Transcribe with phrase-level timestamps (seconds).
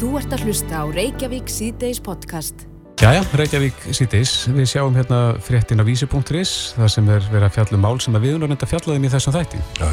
[0.00, 2.62] Þú ert að hlusta á Reykjavík C-Days podcast.
[3.02, 4.30] Jæja, Reykjavík C-Days.
[4.48, 8.16] Við sjáum hérna fréttin á vísi.is það sem er verið að fjalla um mál sem
[8.16, 9.60] að við erum að fjallaðum í þessum þætti.
[9.76, 9.90] Já,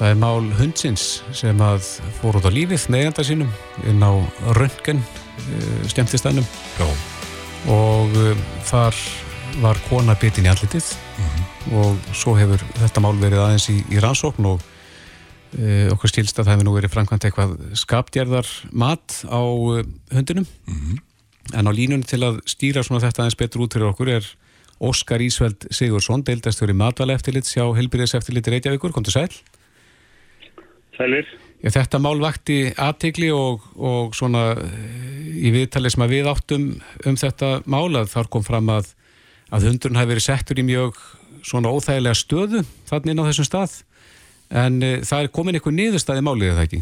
[0.00, 1.04] Það er mál hundsins
[1.36, 1.86] sem að
[2.18, 3.54] fór út á lífið neyjanda sínum
[3.86, 4.18] inn á
[4.58, 5.04] Röntgen
[5.92, 6.50] skemmtistænum
[6.80, 6.88] já,
[7.70, 8.34] og uh,
[8.66, 8.98] þar
[9.62, 10.90] var kona bitin í andlitið
[11.78, 14.66] og svo hefur þetta mál verið aðeins í, í rannsókn og
[15.50, 19.80] okkur stílst að það hefur nú verið framkvæmt eitthvað skapdjarðar mat á uh,
[20.14, 20.46] hundinum.
[21.56, 24.28] En á línunni til að stýra svona þetta aðeins betur út fyrir okkur er
[24.80, 29.28] Óskar Ísveld Sigursson, deildastur í matvæla eftirlit sjá helbyrðis eftirlit Reykjavíkur, kom til sæl.
[30.96, 31.28] Sælir.
[31.60, 36.66] Já, þetta mál vakti aðtegli og, og svona eh, í viðtalið sem að við áttum
[37.08, 38.94] um þetta mál að þar kom fram að,
[39.52, 40.96] að hundurinn hafi verið settur í mjög
[41.44, 43.76] svona óþægilega stöðu þannig inn á þessum stað
[44.50, 46.80] en e, það er komin eitthvað niðurstaði málið eða ekki?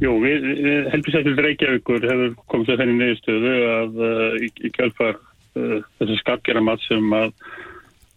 [0.00, 5.18] Jú, við, við helbisættil Reykjavíkur hefur komið til þenni niðurstöðu að uh, í, í kjálfar
[5.18, 7.34] uh, þessi skapgeramatt sem að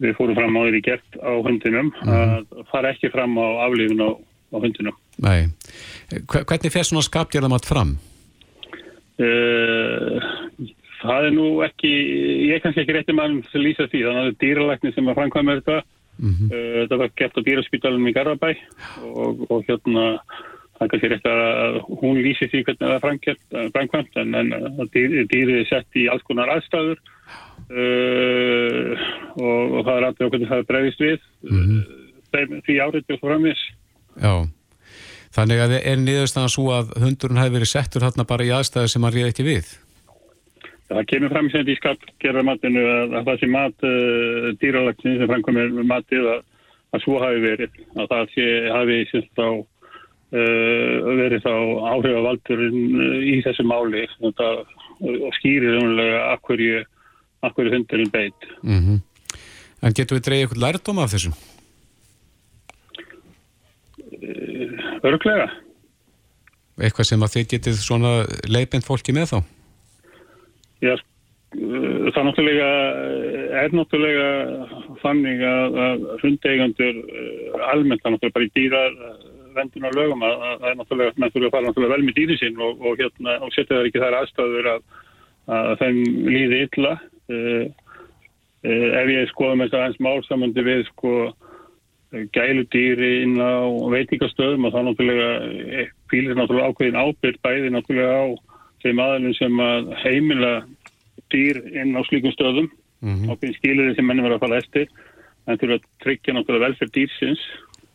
[0.03, 4.09] við fórum fram á því gert á hundinum að fara ekki fram á aflífun á,
[4.16, 4.95] á hundinum.
[5.23, 5.45] Nei.
[6.31, 7.94] Hver- Hvernig fer svona skapdjarðamatt fram?
[9.22, 10.17] Uh,
[11.03, 11.91] það er nú ekki,
[12.47, 15.11] ég er kannski ekki rétti mann sem lýsa því, þannig að það er dýralækni sem
[15.11, 15.78] að framkvæma þetta.
[16.17, 16.50] Mhm.
[16.50, 18.52] Uh, þetta var gert á dýraspítalunum í Garabæ
[19.03, 20.06] og, og hérna
[20.73, 23.44] það er kannski rétt að hún lýsi því hvernig það er framkvæmt,
[23.75, 26.97] framkvæmt en, en dýr, dýrið er sett í alls konar aðstæður
[27.80, 29.06] uh,
[29.38, 31.19] og, og það er alltaf hvernig það er breyðist við
[31.50, 32.59] mm -hmm.
[32.66, 33.64] því áriðt og framvis.
[34.22, 34.36] Já.
[35.34, 39.03] Þannig að er niðurstaðan svo að hundurinn hafi verið settur þarna bara í aðstæðu sem
[39.03, 39.72] hann réði ekki við?
[40.92, 45.72] Það kemur fram sem í skapgerðarmatinu að, að það sé mat uh, dýralækni sem framkomir
[45.90, 46.42] matið að,
[46.94, 48.98] að svo hafi verið að það sé, hafi
[49.40, 51.56] á uh, verið þá
[51.94, 54.52] áhrifavaldurinn uh, í þessu máli þetta,
[55.08, 56.84] og skýrir umlega að hverju,
[57.58, 58.52] hverju hundurinn beit.
[58.62, 59.02] Mm
[59.84, 61.34] En getur við dreigið eitthvað lærdóm af þessum?
[65.03, 65.50] Örglega.
[66.80, 68.13] Eitthvað sem að þið getið svona
[68.47, 69.40] leipind fólki með þá?
[70.83, 72.71] Já, uh, það náttúrulega
[73.63, 74.27] er náttúrulega
[75.03, 78.97] þannig að, að hundeigandur uh, almennt, það náttúrulega bara í dýrar
[79.53, 82.39] vendunar lögum að að það er náttúrulega, menn þurfa að fara náttúrulega vel með dýri
[82.41, 84.83] sín og, og, hérna, og setja það ekki þær aðstæður að,
[85.53, 85.99] að þeim
[86.33, 86.94] líði illa.
[88.63, 91.13] Ef ég skoða með þess aðeins málsamandi við sko
[92.13, 95.29] gæludýri inn á veitingastöðum og þá náttúrulega
[95.81, 98.25] eh, fýlir náttúrulega ákveðin ábyrg bæði náttúrulega á
[98.83, 100.53] þeim aðalum sem að heimila
[101.33, 102.71] dýr inn á slíkum stöðum
[103.03, 103.27] Mhm.
[103.31, 104.88] ákveðin skilur sem mennum verið að fara eftir
[105.47, 107.41] en þurfa að tryggja náttúrulega velferð dýrsins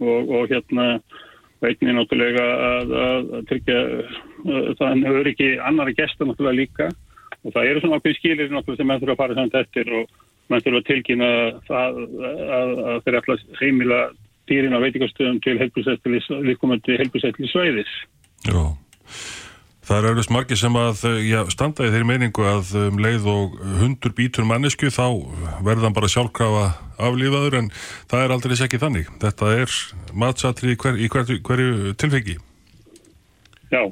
[0.05, 0.87] og, og hérna
[1.65, 6.91] veitni náttúrulega að, að, að tryggja uh, það hefur ekki annara gesta náttúrulega líka
[7.41, 10.13] og það eru svona ákveðin skilir náttúrulega sem menn þurfa að fara samt eftir og
[10.53, 11.33] menn þurfa að tilkynna
[11.81, 12.03] að,
[12.59, 14.03] að þeir að heimila
[14.49, 17.97] dýrin á veitingastöðum til helbúsættilis, viðkomandi helbúsættilis svæðis.
[18.45, 18.61] já.
[19.89, 23.55] Það er auðvitað margir sem að já, standa í þeirri meiningu að um leið og
[23.81, 25.07] hundur býtur mannesku þá
[25.65, 26.67] verðan bara sjálfkrafa
[27.09, 27.71] aflífaður en
[28.11, 29.09] það er aldrei ekki þannig.
[29.23, 29.77] Þetta er
[30.13, 32.37] matsatri í, hver, í hverju, hverju tilfengi.
[33.73, 33.83] Já,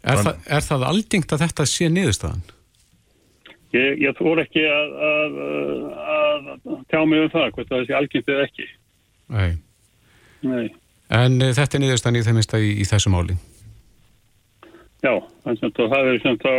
[0.00, 2.44] Er, Þann- það, er það algengt að þetta sé niðurstaðan?
[3.76, 5.34] ég, ég þór ekki að, að,
[6.14, 8.66] að, að tjá mig um það, hvort það sé algengt eða ekki.
[9.36, 9.50] Nei.
[10.40, 10.64] Nei.
[11.20, 13.36] En uh, þetta er niðurstaðan í þeim minnsta í, í þessu máli?
[15.00, 16.54] Já, þannig að það er sem þá,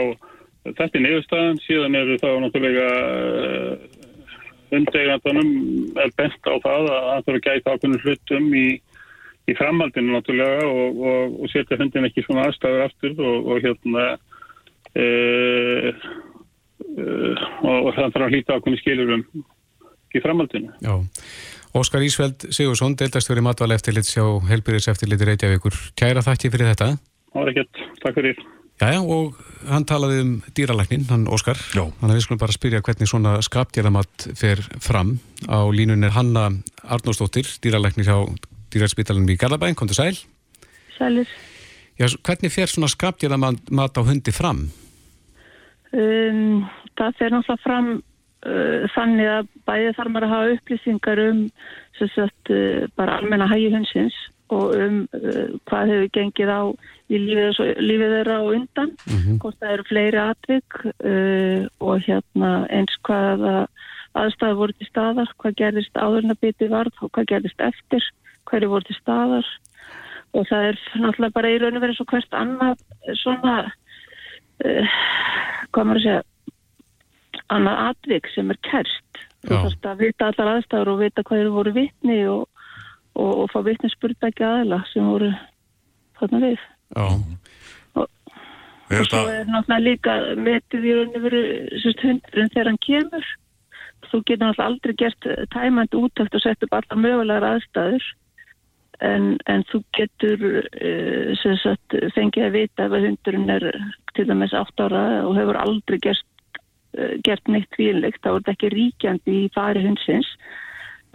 [0.69, 3.73] þetta er niðurstaðan, síðan eru þá náttúrulega uh,
[4.77, 5.51] undeigandunum
[6.01, 8.65] er bent á það að það þurfa að gæta ákveðnum hlutum í,
[9.51, 14.07] í framhaldinu náttúrulega og, og, og setja hundin ekki svona aðstæður aftur og, og hérna
[14.95, 15.87] uh,
[16.97, 19.25] uh, og það þarf að hlýta ákveðnum skilurum
[20.11, 20.73] í framhaldinu.
[20.83, 20.95] Já.
[21.77, 25.77] Óskar Ísveld Sigursson, deildastöri matvæla eftirlit sjá helbyrðis eftirlit Reykjavíkur.
[25.95, 26.89] Kæra þakki fyrir þetta.
[27.31, 28.41] Það var ekkert, takk fyrir.
[28.81, 29.35] Jæja, og
[29.69, 31.59] hann talaði um dýralæknin, hann Óskar.
[31.75, 31.83] Já.
[31.99, 35.13] Þannig að við skulum bara spyrja hvernig svona skapdýramatt fer fram.
[35.45, 36.47] Á línun er Hanna
[36.81, 38.17] Arnósdóttir, dýralæknir hjá
[38.73, 39.77] dýrarspítalunum í Garðabæn.
[39.77, 40.17] Komdu sæl.
[40.97, 41.29] Sælir.
[42.01, 44.65] Já, hvernig fer svona skapdýramatt á hundi fram?
[45.93, 46.65] Um,
[46.97, 51.41] það fer náttúrulega fram uh, þannig að bæði þarf maður að hafa upplýsingar um
[51.99, 54.17] sem sagt, uh, bara almenna hægi hundsins
[54.55, 56.61] og um uh, hvað hefur gengið á
[57.11, 58.93] í lífið, lífið þeirra á undan,
[59.41, 63.55] hvort það eru fleiri atvik uh, og hérna eins hvaða
[64.21, 68.07] aðstæði voru til staðar, hvað gerðist áðurna biti varð og hvað gerðist eftir,
[68.49, 69.47] hverju voru til staðar.
[70.35, 72.83] Og það er náttúrulega bara í raun og verið svo hvert annað
[73.19, 74.99] svona uh,
[75.71, 76.27] hvað maður að segja
[77.51, 81.53] annað atvik sem er kerst þú þarfst að vita allar aðstæður og vita hvað eru
[81.55, 82.43] voru vitni og,
[83.15, 85.31] og, og fá vitni spurtækja aðila sem voru
[86.19, 86.65] þarna við.
[86.95, 87.05] Já,
[88.91, 91.41] Er og svo er náttúrulega líka metið í raun og veru
[92.01, 93.27] hundurinn þegar hann kemur.
[94.09, 98.07] Þú getur náttúrulega aldrei gert tæmandi útækt og sett upp allar mögulegar aðstæður
[99.07, 103.67] en, en þú getur uh, sagt, fengið að vita ef að hundurinn er
[104.17, 106.27] til dæmis 8 ára og hefur aldrei gert,
[106.99, 110.35] uh, gert neitt tvílegt, þá er þetta ekki ríkjandi í fari hundsins.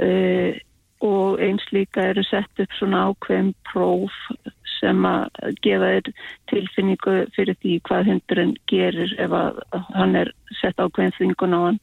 [0.01, 0.57] Uh,
[1.05, 4.15] og eins líka eru sett upp svona ákveðin próf
[4.77, 6.11] sem að gefa þér
[6.51, 9.63] tilfinningu fyrir því hvað hundurinn gerir ef að
[9.97, 11.81] hann er sett ákveðin þvingun á hann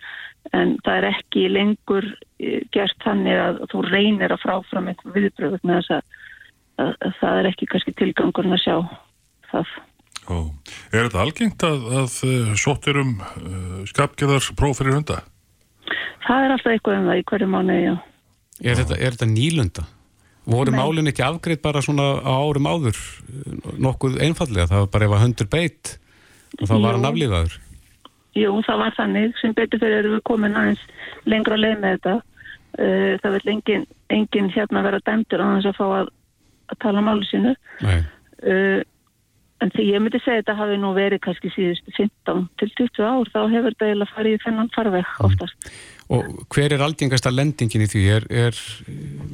[0.52, 2.10] en það er ekki lengur
[2.42, 6.22] eh, gert þannig að þú reynir að fráfram eitthvað viðbröð með þess að,
[6.84, 8.78] að, að það er ekki kannski tilgangurinn að sjá
[9.52, 9.76] það.
[10.28, 10.38] ó,
[10.92, 15.22] er þetta algengt að, að uh, sótt er um uh, skapgeðar próf fyrir hunda?
[16.24, 17.96] Það er alltaf eitthvað um það í hverju mánu, já.
[18.64, 19.86] Er þetta, er þetta nýlunda?
[20.44, 20.80] Voru Nei.
[20.80, 22.98] málin ekki afgreitt bara svona á árum áður
[23.80, 25.94] nokkuð einfallega, það var bara ef að hundur beitt
[26.60, 27.12] og þá var hann Jú.
[27.12, 27.60] aflífaður
[28.34, 30.82] Jú, það var þannig sem betur fyrir erum við komin aðeins
[31.30, 32.14] lengra leið með þetta.
[32.74, 36.10] Uh, það vil engin, engin hérna vera dæmdur á þess að fá að,
[36.74, 37.56] að tala máli sínu.
[37.86, 38.02] Nei,
[38.44, 38.82] Uh,
[39.64, 43.30] en því ég myndi segja þetta hafi nú verið kannski síðustu 15 til 20 ár,
[43.32, 45.70] þá hefur þetta eiginlega farið í þennan farveg oftast.
[46.12, 48.04] Og hver er aldingasta lendingin í því?
[48.18, 48.60] Er, er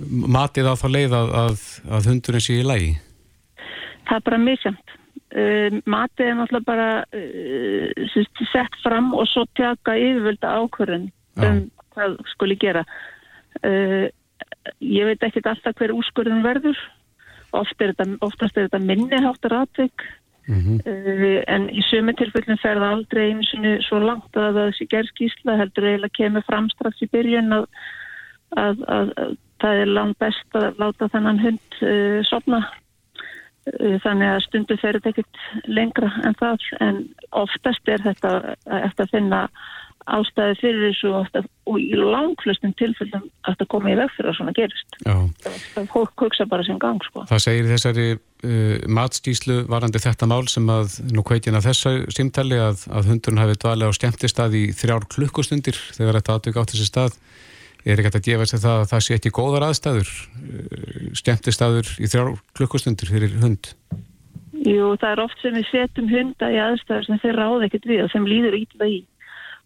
[0.09, 1.65] matið á þá leið að, að,
[1.97, 2.93] að hundurinn sé í lægi?
[4.09, 4.95] Það er bara misjönd.
[5.29, 11.59] Uh, matið er náttúrulega bara uh, sett fram og svo tjaka yfirvölda ákvörðun um
[11.93, 12.85] hvað skuli gera.
[13.61, 14.09] Uh,
[14.81, 16.79] ég veit ekkert alltaf hver úrskurðun verður.
[17.57, 20.05] Oft er þetta, oftast er þetta minniháttar atvik
[20.49, 24.75] Mm uh, en í sömu tilfellin fer það aldrei einu sinni svo langt að það
[24.77, 27.65] sé gerð skýsla heldur eiginlega kemur fram strax í byrjun að,
[28.57, 32.63] að, að, að það er langt best að láta þennan hund uh, sopna
[33.69, 36.99] Uh, þannig að stundu fer þetta ekkert lengra en það en
[37.37, 38.31] oftast er þetta
[38.79, 39.41] eftir að finna
[40.07, 44.37] ástæði fyrir þessu ofta, og í langflestum tilfellum að þetta koma í veg fyrir að
[44.39, 44.97] svona gerist.
[45.03, 45.15] Já,
[45.75, 47.25] það fólk hugsa bara sem gang sko.
[47.29, 52.59] það segir þessari uh, matstýslu varandi þetta mál sem að nú kveitin að þessu símtali
[52.63, 56.91] að, að hundurinn hafi dvalið á skemmtistað í þrjár klukkustundir þegar þetta atvik átti sér
[56.93, 57.19] stað.
[57.87, 62.09] Er ekki að gefa sér það að það sé ekki góðar aðstæður uh, skemmtistaður í
[62.11, 63.73] þrjár klukkustundir fyrir hund?
[64.59, 68.01] Jú, það er oft sem við setjum hunda í aðstæður sem þeir ráða ekkert við
[68.03, 68.97] og sem líður ítla í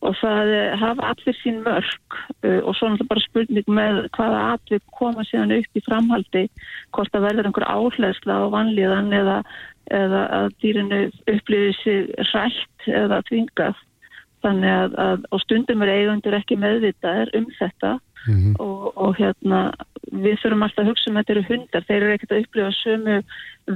[0.04, 4.42] og það eh, hafa allir sín mörg uh, og svo náttúrulega bara spurning með hvaða
[4.54, 6.44] atvik koma síðan upp í framhaldi
[6.96, 9.40] hvort það verður einhver áhleðsla á vanlíðan eða,
[10.02, 11.02] eða að dýrinu
[11.36, 13.80] upplifir sig rætt eða tvingað
[14.44, 18.00] þannig að, að og stundum er eigundur ekki meðvitaðir um þetta.
[18.24, 19.58] Mm og, og hérna
[20.14, 21.86] við þurfum alltaf að hugsa um að þetta eru hundar.
[21.88, 23.18] Þeir eru ekkert að upplifa sömu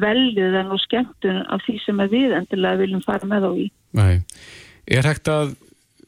[0.03, 3.65] veljuðan og skemmtun af því sem við endilega viljum fara með á í.
[3.97, 4.13] Nei.
[4.87, 5.57] Er hægt að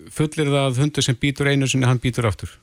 [0.07, 2.55] fullir það að hundur sem býtur einu sinni hann býtur aftur?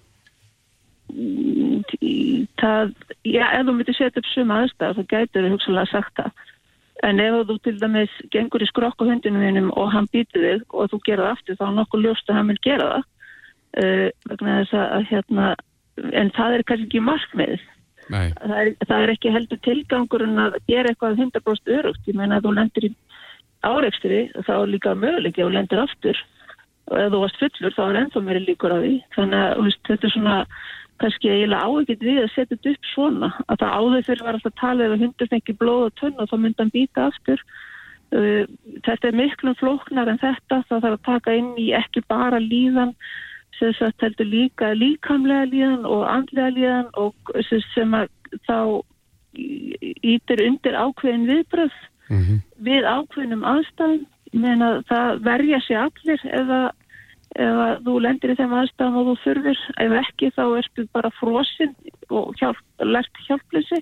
[2.57, 2.93] Það,
[3.29, 6.45] já, ef þú myndir setja upp sömu aðstæð þá gætur hugsalega sagt það.
[7.05, 10.75] En ef þú til dæmis gengur í skrokk á hundinu þínum og hann býtur þig
[10.75, 13.09] og þú gera það aftur þá er nokkuð ljóst að hann vil gera það.
[13.77, 15.49] Uh, vegna þess að, hérna,
[16.17, 17.59] en það er kannski ekki markmið
[18.07, 22.09] Nei, það er, það er ekki heldur tilgangurinn að gera eitthvað 100% örugt.
[22.09, 22.91] Ég meina að þú lendir í
[23.67, 26.23] áreikstri þá er líka möguleiki að þú lendir aftur
[26.87, 28.97] ef þú varst fullur þá er ennþá meiri líkur á því.
[29.17, 30.37] Þannig að veist, þetta er svona
[31.03, 34.53] kannski eiginlega áekitt við að setja þetta upp svona að það áður fyrir var alltaf
[34.53, 37.47] að tala ef að hundur fengi blóð og tönn og þá myndi hann býta aftur.
[38.15, 38.45] Uh,
[38.87, 42.95] Þetta er miklum flóknar en þetta það þarf að taka inn í ekki bara líðan
[43.59, 48.09] sem sagt heldur líka líkamlega líðan og andlega líðan og sem, að
[48.47, 48.59] þá
[49.37, 51.79] ítir undir ákveðin viðbröð
[52.09, 54.05] mm við ákveðinum aðstæðum
[54.43, 56.61] meina það verja sig allir eða,
[57.37, 61.75] eða þú lendir í þeim aðstæðum og þú þurfir ef ekki þá ertu bara frosinn
[62.11, 63.81] og hjálp, lert hjálpleysi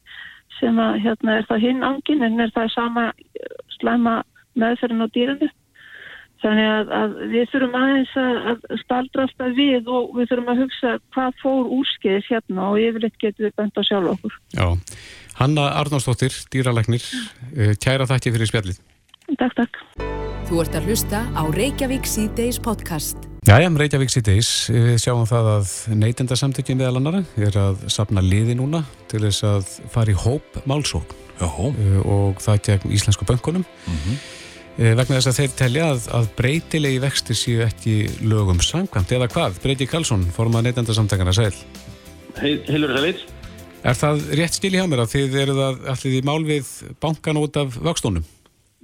[0.61, 4.23] sem að hérna er það hinn angin en er það sama eh, slæma
[4.55, 5.51] meðferðin á dýrinu
[6.45, 10.59] Þannig að, að við þurfum aðeins að, að staldra alltaf við og við þurfum að
[10.61, 14.35] hugsa hvað fór úrskeiðis hérna og yfirleitt getum við bent að sjálf okkur.
[14.53, 14.67] Já.
[15.39, 17.07] Hanna Arnósdóttir, dýralagnir,
[17.81, 18.83] kæra þakki fyrir spjallið.
[19.25, 19.79] Takk, takk.
[20.45, 23.17] Þú ert að hlusta á Reykjavík C-Days podcast.
[23.49, 28.83] Jæja, Reykjavík síðdeis, við sjáum það að neytendasamtökjum meðal annara er að sapna liði núna
[29.09, 31.71] til þess að fara í hóp málsókn uh,
[32.05, 34.21] og það gegn íslensku bönkunum mm -hmm.
[35.01, 37.97] vegna þess að þeir telja að, að breytilegi vexti séu ekki
[38.29, 39.61] lögum samkvæmt eða hvað?
[39.63, 41.55] Breyti Karlsson, formað neytendasamtökjana sæl.
[42.41, 43.25] Heilur það leitt?
[43.85, 46.69] Er það rétt stil í hjá mér að þið eruð allir í mál við
[47.01, 48.25] bankan út af vöxtónum?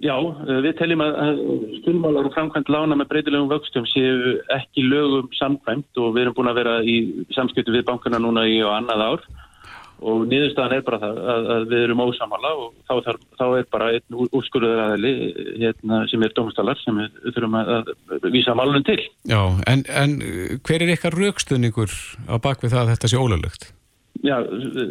[0.00, 1.42] Já, eh, við teljum að
[1.83, 6.49] skilmálar og framkvæmt lána með breytilegum vöxtum séu ekki lögum samkvæmt og við erum búin
[6.49, 6.97] að vera í
[7.37, 9.26] samskiptu við bankana núna í og annað ár
[10.00, 13.66] og niðurstaðan er bara það að, að við erum ósamala og þá, þar, þá er
[13.75, 15.11] bara einn úrskurður aðli
[15.61, 18.97] hérna, sem er domstalar sem við þurfum að, að vísa málunum til.
[19.28, 20.16] Já, en, en
[20.64, 21.92] hver er ykkar raukstunningur
[22.33, 23.69] á bakvið það að þetta sé ólöflugt?
[24.25, 24.37] Já,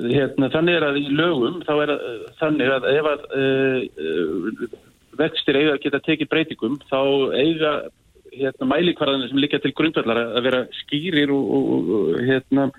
[0.10, 2.06] hérna, þannig er að í lögum þá er að,
[2.40, 4.78] þannig að ef að uh,
[5.20, 7.02] vextir eiga að geta tekið breytingum þá
[7.36, 7.74] eiga
[8.34, 12.70] hérna, mælikvarðanir sem líka til grundvallar að vera skýrir og, og, og hérna,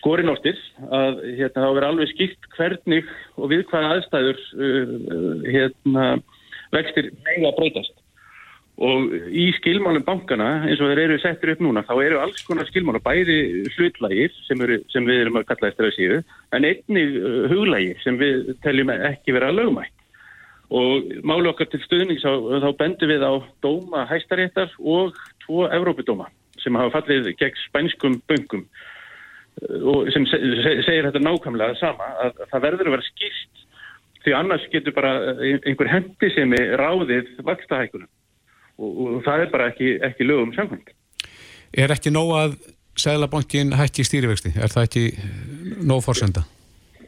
[0.00, 0.58] skorinórtir
[0.88, 6.12] að hérna, þá vera alveg skýrt hvernig og við hvaða aðstæður uh, hérna,
[6.74, 7.96] vextir eiga að breytast.
[8.80, 12.68] Og í skilmálum bankana, eins og þeir eru settir upp núna, þá eru alls konar
[12.70, 16.20] skilmála, bæði hlutlægir sem, eru, sem við erum að kalla eftir að síðu,
[16.56, 19.99] en einnig uh, huglægir sem við teljum ekki vera lögumætt
[20.70, 23.32] og málu okkar til stuðnings á, þá bendur við á
[23.64, 26.28] dóma hæstaréttar og tvo Evrópudóma
[26.62, 28.66] sem hafa fallið gegn spænskum böngum
[29.60, 33.64] og sem segir þetta nákvæmlega sama að það verður að vera skýrt
[34.24, 38.08] því annars getur bara einhver hendi sem er ráðið vakstahækunum
[38.80, 40.94] og, og það er bara ekki, ekki lögum samkvæmt.
[41.76, 42.60] Er ekki nóg að
[43.00, 44.50] Sæðlabankin hætti stýrivexti?
[44.60, 45.04] Er það ekki
[45.88, 46.42] nóg fórsönda?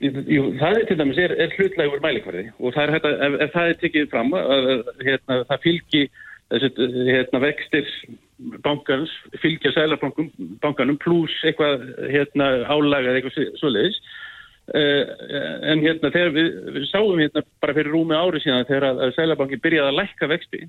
[0.02, 3.52] Jú, það er til dæmis er, er hlutlægur mælikvarði og það er að, ef, ef
[3.54, 4.68] það er tekið fram að
[5.06, 6.02] hérna, það fylgi
[6.52, 7.92] hérna, vextir
[8.64, 14.00] bankans, fylgja sælarbankanum pluss eitthvað hérna, álaga eða eitthvað svoleiðis.
[14.73, 15.02] Uh,
[15.73, 19.14] en hérna þegar við, við sáum hérna bara fyrir rúmi ári síðan þegar að, að
[19.16, 20.61] sælarbankin byrjaði að lækka vexti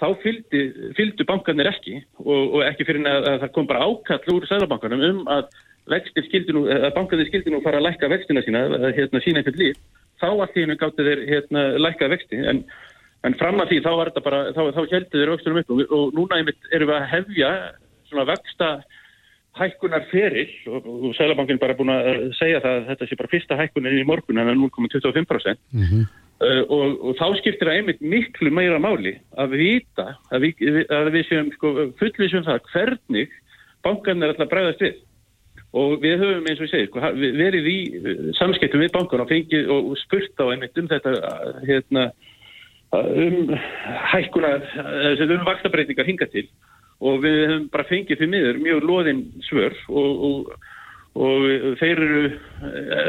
[0.00, 0.62] þá fylgdi,
[0.96, 5.04] fylgdu bankanir ekki og, og ekki fyrir að, að það kom bara ákall úr sælarbankanum
[5.10, 5.52] um að
[6.96, 8.66] bankaði skildi nú fara að lækka vextina sína,
[8.96, 9.80] hérna, sína einhvern líf,
[10.20, 12.62] þá allt í hennu gáttu þeir hérna, lækka vexti, en,
[13.26, 15.82] en fram að því þá var þetta bara, þá, þá heldur þeir vextunum upp og,
[15.98, 17.50] og núna einmitt erum við að hefja
[18.10, 18.70] svona vexta
[19.56, 23.58] hækkunar ferill og, og Sælabankin bara búin að segja það að þetta sé bara fyrsta
[23.60, 26.04] hækkunin í morgun en það er 0,25% mm -hmm.
[26.44, 31.12] uh, og, og þá skiptir það einmitt miklu meira máli að vita að við, að
[31.14, 33.36] við séum sko, fullvísum það hvernig
[33.84, 35.00] bankan er alltaf bregðast við
[35.76, 37.02] og við höfum eins og ég segi sko,
[37.40, 39.34] verið í uh, samskiptum við bankan og
[39.76, 42.06] og spurt á einmitt um þetta uh, hérna,
[42.96, 43.52] uh, um
[44.12, 44.54] hækkuna
[45.26, 46.46] um vakstabreitingar hinga til.
[47.04, 50.72] Og við höfum bara fengið fyrir miður mjög loðinn svör og, og
[51.16, 52.22] og þeir eru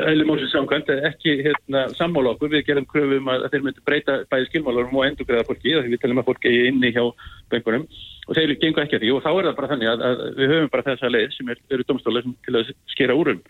[0.08, 4.50] eða mósið samkvæmt ekki hérna, sammála okkur, við gerum kröfum að þeir myndu breyta bæði
[4.52, 7.04] skilmálarum og endurgreða fólki því við telum að fólki er inni hjá
[7.52, 7.88] bengunum
[8.28, 9.14] og þeir gengur ekki að því.
[9.16, 11.64] Og þá er það bara þannig að, að við höfum bara þessa leið sem er,
[11.76, 13.44] eru domstóla til að skera úrum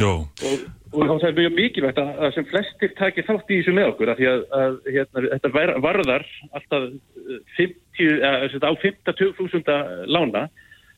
[0.00, 0.62] og,
[0.96, 4.12] og þá er mjög mikilvægt að, að sem flestir takir þátt í þessu með okkur
[4.12, 5.50] að því að, að hérna, þetta
[5.84, 6.24] varðar
[6.56, 6.86] alltaf
[7.58, 9.76] 50, á 50.000
[10.08, 10.46] lána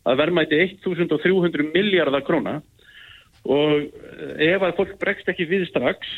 [0.05, 2.61] að verðmæti 1.300 miljardar króna
[3.45, 3.87] og
[4.41, 6.11] ef að fólk bregst ekki við strax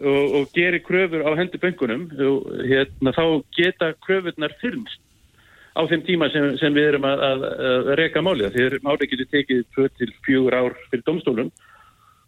[0.00, 3.24] og, og gerir kröfur á hendur böngunum hérna, þá
[3.56, 5.00] geta kröfurnar fyrnst
[5.74, 8.54] á þeim tíma sem, sem við erum að, að, að reyka málið.
[8.54, 11.52] Því að málið getur tekið 2-4 ár fyrir domstólum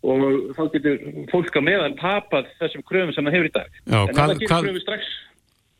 [0.02, 0.22] og
[0.56, 3.76] þá getur fólk á meðan tapað þessum kröfum sem það hefur í dag.
[3.82, 5.12] Já, en það getur kröfur strax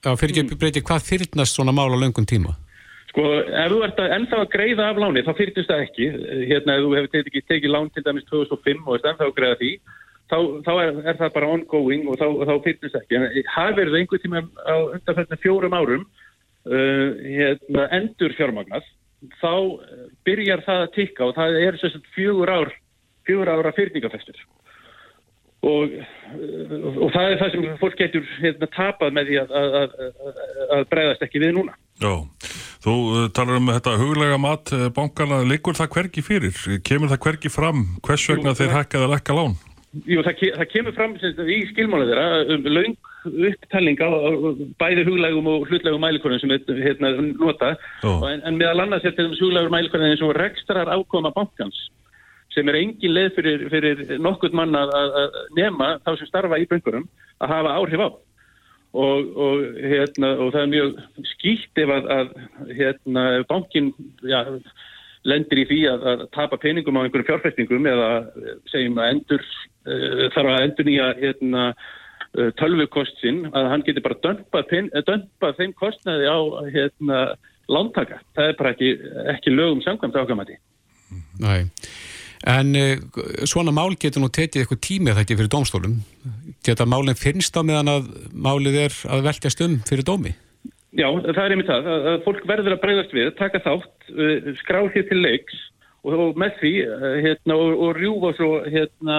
[0.03, 2.57] Já, fyrir ekki breyti, hvað fyrnast svona mál á löngum tíma?
[3.13, 6.07] Sko, ef þú ert að ennþá að greiða af láni, þá fyrtist það ekki.
[6.49, 9.59] Hérna, ef þú hefur tekið, tekið lán til dæmis 2005 og ert ennþá að greiða
[9.61, 9.73] því,
[10.33, 13.19] þá, þá er, er það bara ongoing og þá, þá fyrtist það ekki.
[13.19, 18.97] En það verður einhver tíma á undanfællinu fjórum árum uh, hérna, endur fjármagnast,
[19.43, 19.53] þá
[20.25, 22.75] byrjar það að tikka og það er sérstaklega fjögur ár,
[23.29, 24.41] fjögur ára fyrtingafestur.
[25.63, 25.93] Og,
[26.99, 29.93] og það er það sem fólk getur hérna, tapað með því að, að,
[30.75, 31.77] að, breyðast ekki við núna.
[32.03, 32.15] Já,
[32.83, 36.57] þú uh, talar um þetta huglega mat uh, bankana, liggur það hverki fyrir?
[36.87, 37.85] Kemur það hverki fram?
[38.03, 39.55] Hvers vegna Jú, þeir hækkaði að lekka lán?
[40.09, 44.11] Jú, það, ke það kemur fram sem, í skilmála þeirra um laung upptalling á
[44.83, 49.37] bæði huglegum og hlutlegum mælikorðum sem er hérna, nota, en, en meðal annars er þetta
[49.39, 51.79] huglegur mælikorðin eins og rekstrar ákoma bankans
[52.53, 54.91] sem er engin leið fyrir, fyrir nokkurt mann að
[55.57, 57.07] nema þá sem starfa í böngurum
[57.39, 58.09] að hafa áhrif á
[58.93, 60.97] og, og, hérna, og það er mjög
[61.33, 62.33] skýtt ef að, að
[62.77, 63.91] hérna, bankin
[64.29, 64.43] ja,
[65.29, 68.11] lendir í því að, að tapa peningum á einhverjum fjárfestingum eða
[68.73, 74.07] segjum að endur uh, þarf að endur nýja hérna, uh, tölvukost sinn að hann getur
[74.09, 74.77] bara dömpað
[75.09, 76.39] dömpa þeim kostnaði á
[76.75, 77.25] hérna,
[77.73, 78.21] lántaka.
[78.37, 78.95] Það er bara ekki,
[79.37, 80.59] ekki lögum samkvæmt ákvæmati.
[81.41, 81.71] Nei.
[82.53, 82.97] En uh,
[83.47, 86.01] svona mál getur nú tekið eitthvað tími að þetta fyrir dómstólum.
[86.63, 90.35] Geta málinn finnst á meðan að málið er að velkjast um fyrir dómi?
[90.93, 91.89] Já, það er einmitt það.
[91.91, 95.57] Að fólk verður að breyðast við, taka þátt, uh, skrá hér til leiks
[96.05, 99.19] og, og með því uh, hérna, og, og rjúfa svo hérna,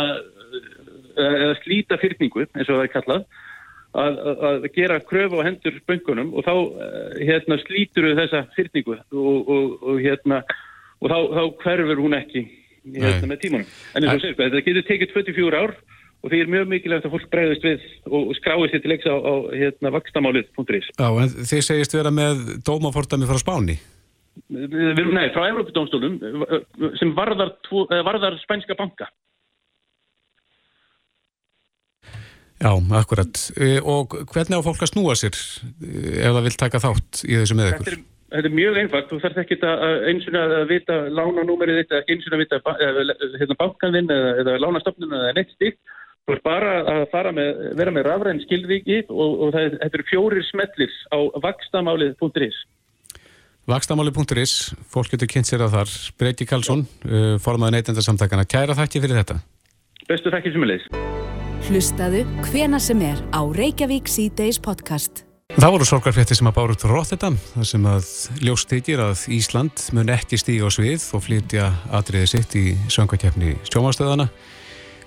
[1.13, 3.25] eða slíta fyrningu, eins og það er kallað,
[3.93, 4.19] að,
[4.49, 6.53] að gera kröfu á hendur böngunum og þá
[7.19, 9.51] hérna, slítur við þessa fyrningu og,
[9.83, 10.41] og hérna,
[11.03, 12.47] þá, þá hverfur hún ekki
[12.95, 13.75] hérna, með tímanum.
[13.93, 15.75] En eins og sér, þetta getur tekið 24 ár
[16.23, 19.15] og því er mjög mikilvægt að fólk bregðist við og skráið sér til leiks á,
[19.19, 20.87] á hérna, vakstamálið.is.
[20.95, 23.75] Já, en þið segist vera með dómafórtami frá Spáni?
[24.49, 26.15] Nei, frá Európa-dómstólum
[26.97, 27.53] sem varðar,
[28.07, 29.09] varðar spænska banka.
[32.63, 33.43] Já, akkurat.
[33.83, 37.73] Og hvernig á fólk að snúa sér ef það vil taka þátt í þessu með
[37.73, 37.97] ykkur?
[38.33, 39.57] Þetta er mjög einfalt, þú þarf ekki
[40.09, 42.61] eins og að vita lánanúmerið þetta, ekki eins og að vita
[43.41, 45.81] hérna, bankanðinn eða, eða lánastofnun eða neitt stíkt.
[46.23, 50.45] Þú er bara að með, vera með rafræn skilvíki og, og það, þetta eru fjórir
[50.47, 52.59] smellir á vakstamálið.is.
[53.67, 54.53] Vakstamálið.is,
[54.91, 55.91] fólk getur kynnt sér að þar.
[56.19, 58.47] Breyti Karlsson, uh, formaði neytendarsamtakana.
[58.47, 59.37] Kæra þakki fyrir þetta.
[60.07, 60.87] Bestu þakki sem er leiðis.
[61.67, 65.25] Hlustaðu hvena sem er á Reykjavík C-Days podcast.
[65.53, 68.07] Það voru sorgarfrétti sem að bára út frá Rotterdam þar sem að
[68.47, 73.57] ljóst þykir að Ísland mun ekki stíga á svið og flytja atriðið sitt í söngakefni
[73.67, 74.31] stjómastöðana.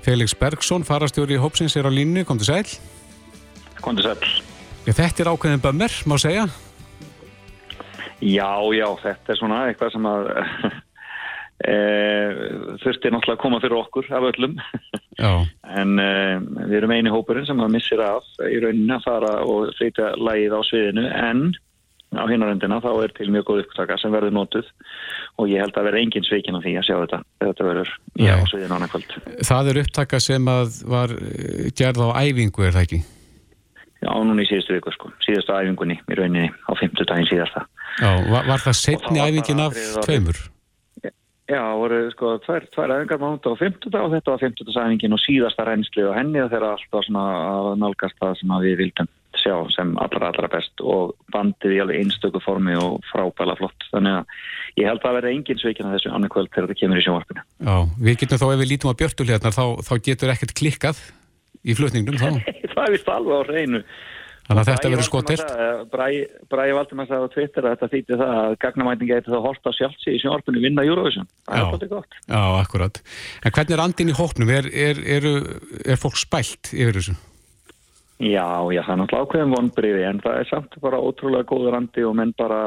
[0.06, 2.22] Felix Bergson, farastjóri Hópsins, er á línu.
[2.22, 2.68] Kom til sæl.
[3.82, 4.20] Kom til sæl.
[4.86, 6.44] Ja, þetta er ákveðin bömmir, má segja.
[8.22, 10.28] Já, já, þetta er svona eitthvað sem að
[11.72, 11.74] e,
[12.84, 14.54] þurfti náttúrulega að koma fyrir okkur af öllum.
[15.82, 16.08] en e,
[16.70, 20.54] við erum eini hópurinn sem að missir af í rauninni að fara og flytja lægið
[20.54, 21.42] á sviðinu en
[22.14, 24.70] á hinaröndina þá er til mjög góð upptaka sem verður nótuð
[25.40, 27.20] og ég held að verða engin sveikin á því að sjá þetta.
[27.42, 29.14] Þetta verður já, á sviðinu ána kvöld.
[29.50, 33.00] Það er upptaka sem að var eh, gerð á æfingu, er það ekki?
[34.04, 35.12] Já, núna í síðustu viku sko.
[35.24, 37.64] Síðustu æfingunni í rauninni á 50 daginn síðasta.
[37.96, 40.44] Já, var, var það setni æfingin af tveimur?
[41.46, 45.14] Já, voru sko tvær, tvær æfingar mánda á 50 dag og þetta var 50 dagsæfingin
[45.14, 49.10] og síðasta reynsli og henni þeirra allt var svona að nálgast það sem við vildum
[49.40, 54.18] sjá sem allra allra best og bandið í alveg einstöku formi og frábæla flott þannig
[54.20, 57.00] að ég held að það verði engin sveikin að þessu annir kvöld þegar þetta kemur
[57.00, 57.76] í sjónvarpinu Já,
[58.08, 61.02] við getum þá ef við lítum á björnulíðarnar þá, þá getur ekkert klikkað
[61.66, 62.28] í flutningnum þá
[62.76, 63.82] Það er vist alveg á reynu
[64.46, 65.52] Þannig að þetta verður skottilt.
[65.90, 70.14] Bræði Valdimar sagði á Twitter að þetta þýtti það að gagnamætingi eitthvað þá horta sjálfsi
[70.14, 71.26] í sjónvarpunni vinna Eurovision.
[71.48, 72.18] Það er svolítið gott.
[72.30, 73.00] Já, akkurat.
[73.42, 74.52] En hvernig er andin í hóknum?
[74.54, 75.26] Er, er, er,
[75.82, 77.16] er fólk spælt yfir þessu?
[78.16, 82.04] Já, já, það er náttúrulega ákveðin vonbriði en það er samt bara ótrúlega góður andi
[82.08, 82.60] og menn bara,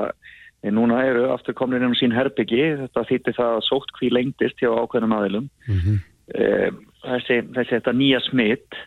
[0.61, 4.61] núna eru aftur komin inn um sín herbyggi, þetta þýtti það að sótt hví lengdist
[4.61, 5.49] hjá ákveðinum aðilum.
[5.65, 5.97] Mm -hmm.
[7.07, 8.77] þessi, þessi þetta nýja smitt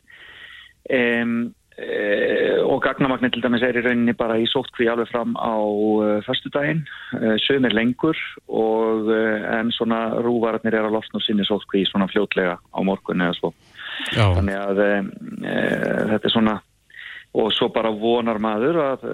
[0.93, 5.57] um, Uh, og gagnamagnir til dæmis er í rauninni bara í sóttkví alveg fram á
[5.57, 6.83] uh, förstu daginn,
[7.17, 12.79] uh, sögumir lengur og en svona rúvararnir er að losna sinni sóttkví svona fljótlega á
[12.85, 13.55] morgun eða svo
[14.13, 14.27] Já.
[14.37, 16.59] þannig að þetta er svona
[17.33, 19.05] og svo bara vonar maður að,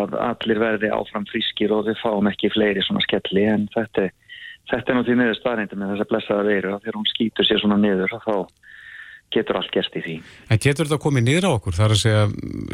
[0.00, 4.08] að allir verði áfram frískir og við fáum ekki fleiri svona skelli en þetta,
[4.72, 7.62] þetta er náttúrulega niður staðrindi með þess að blessaða veru að þegar hún skýtur sér
[7.62, 8.34] svona niður þá
[9.34, 10.16] getur allt gerst í því.
[10.50, 11.76] En getur þetta komið niður á okkur?
[11.78, 12.26] Það er að segja,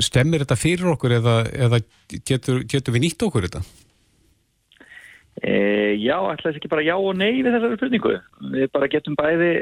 [0.08, 1.80] stemmir þetta fyrir okkur eða, eða
[2.28, 3.62] getur, getur við nýtt okkur þetta?
[5.40, 5.52] E,
[5.96, 8.16] já, ætlaðis ekki bara já og nei við þessari spurningu.
[8.56, 9.52] Við bara getum bæði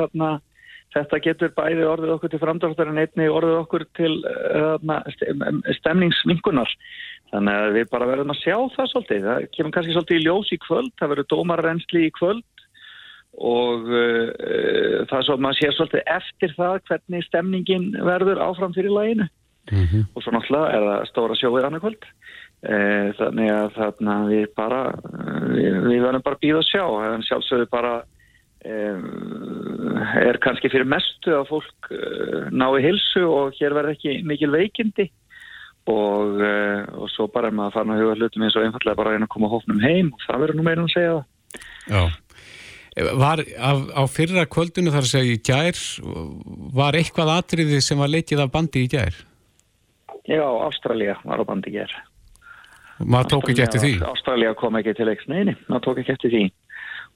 [0.00, 0.30] þarna,
[0.96, 5.00] þetta getur bæði orðið okkur til framdráttar en einni orðið okkur til þarna,
[5.80, 6.76] stemningsmingunar.
[7.32, 9.26] Þannig að við bara verðum að sjá það svolítið.
[9.26, 12.46] Það kemur kannski svolítið í ljós í kvöld, það verður dómarrensli í kvöld
[13.38, 18.74] og uh, það er svo að maður sér svolítið eftir það hvernig stemningin verður áfram
[18.74, 20.04] fyrir læginu mm -hmm.
[20.14, 24.80] og svo náttúrulega er það stóra sjóðir annarkvöld uh, þannig að þarna við bara
[25.54, 27.94] við, við verðum bara býða að sjá en sjálfsögðu bara
[28.66, 35.06] er kannski fyrir mestu að fólk uh, nái hilsu og hér verður ekki mikil veikindi
[35.88, 36.42] og,
[36.98, 39.28] og svo bara er maður að fara að huga hlutum eins og einfallega bara að
[39.32, 41.24] koma hófnum heim og það verður nú meira að segja það
[41.88, 42.02] Já
[42.98, 45.80] Var á, á fyrra kvöldinu þar að segja í gær,
[46.74, 49.14] var eitthvað atriði sem var leikið af bandi í gær?
[50.28, 51.92] Já, Ástralja var á bandi ger.
[52.98, 53.92] Maður tók ekki eftir því?
[54.08, 56.42] Ástralja kom ekki til leiks, neini, maður tók ekki eftir því.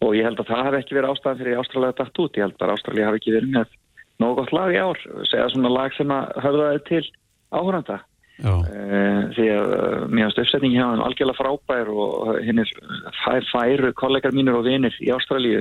[0.02, 2.38] Og ég held að það hef ekki verið ástæðan fyrir Ástralja dætt út.
[2.38, 3.76] Ég held bara að Ástralja hef ekki verið með
[4.22, 5.02] nógu gott lag í ár.
[5.30, 7.04] Segja svona lag sem að höfðaði til
[7.52, 8.02] áhöranda.
[8.42, 12.70] Uh, því að uh, mér finnst uppsetningi hjá hann algjörlega frábær og hinn er
[13.20, 15.60] fær, færu kollegar mínir og vinir í Ástralju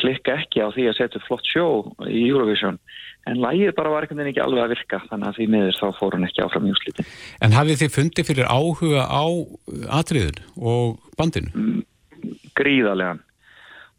[0.00, 1.66] klikka ekki á því að setja flott sjó
[2.06, 2.78] í Eurovision
[3.26, 5.86] en lægið bara var einhvern veginn ekki alveg að virka þannig að því miður þá
[5.98, 7.08] fór hann ekki áfram í úslitin
[7.44, 9.24] En hafið þið fundið fyrir áhuga á
[9.98, 11.52] atriðun og bandinu?
[11.56, 11.80] Mm,
[12.58, 13.22] gríðarlegan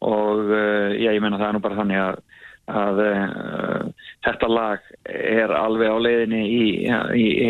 [0.06, 2.20] og uh, já, ég menna það er nú bara þannig að,
[2.68, 6.68] að uh, þetta lag er alveg á leiðinni í,
[7.18, 7.50] í, í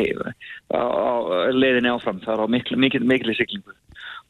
[0.71, 1.13] á, á
[1.51, 2.21] leiðinni áfram.
[2.23, 3.75] Það er á miklu, miklu, miklu siklingu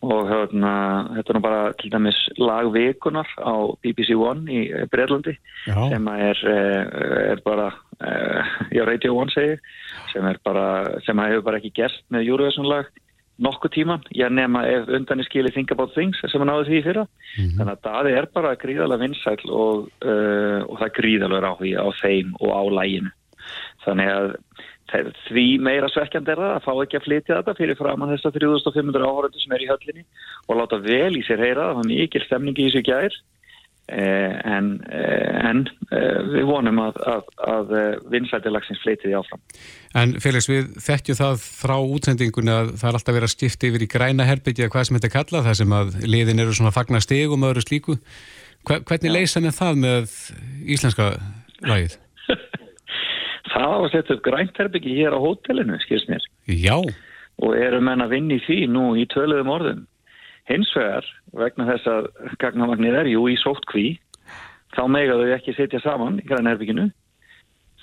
[0.06, 0.72] og hérna,
[1.16, 4.60] þetta er nú bara til dæmis lagvikunar á BBC One í
[4.94, 5.34] Breitlandi
[5.66, 7.72] sem er, eh, er bara
[8.06, 9.58] eh, já, Radio One segi
[10.14, 12.86] sem bara, sem hefur bara ekki gert með Eurovision lag
[13.38, 16.84] nokkuð tíman ég nema ef undan er skilið Think About Things sem hann náði því
[16.88, 17.06] fyrra.
[17.06, 17.58] Mm -hmm.
[17.58, 21.88] þannig að það er bara gríðalega vinsæl og, uh, og það er gríðalega áhuga á
[22.02, 23.12] þeim og á læginu
[23.86, 24.36] þannig að
[25.28, 28.38] því meira svekkjandi er það að fá ekki að flytja þetta fyrir framann þess að
[28.39, 30.06] 3500 áhörðu sem er í höllinni
[30.47, 31.80] og láta vel í sér heyra það.
[31.80, 33.12] Var mikil stemningi í gær.
[33.12, 33.37] eh,
[33.88, 35.62] en, eh, en
[35.95, 37.76] eh, við vonum að, að, að
[38.12, 39.43] vinsætilagsins flytiði áfram
[39.97, 43.86] En Félix, við þekkju það frá útsendingunni að það er alltaf verið að skipta yfir
[43.86, 47.47] í græna herbyggja hvað sem þetta kalla það sem að liðin eru svona fagnar stegum
[47.47, 47.97] og öðru slíku
[48.67, 50.15] Hvernig leysa með það með
[50.76, 51.12] íslenska
[51.63, 51.93] lagið?
[53.54, 56.26] það á að setja upp grænterbyggi hér á hótelinu, skilst mér.
[56.52, 56.76] Já.
[57.38, 59.86] Og eru menn að vinni því nú í töluðum orðum.
[60.48, 62.08] Hins vegar, vegna þess að
[62.40, 63.98] gagnamagnir er jú í sóttkví,
[64.76, 66.88] þá megaðu ekki setja saman í grænherbygginu.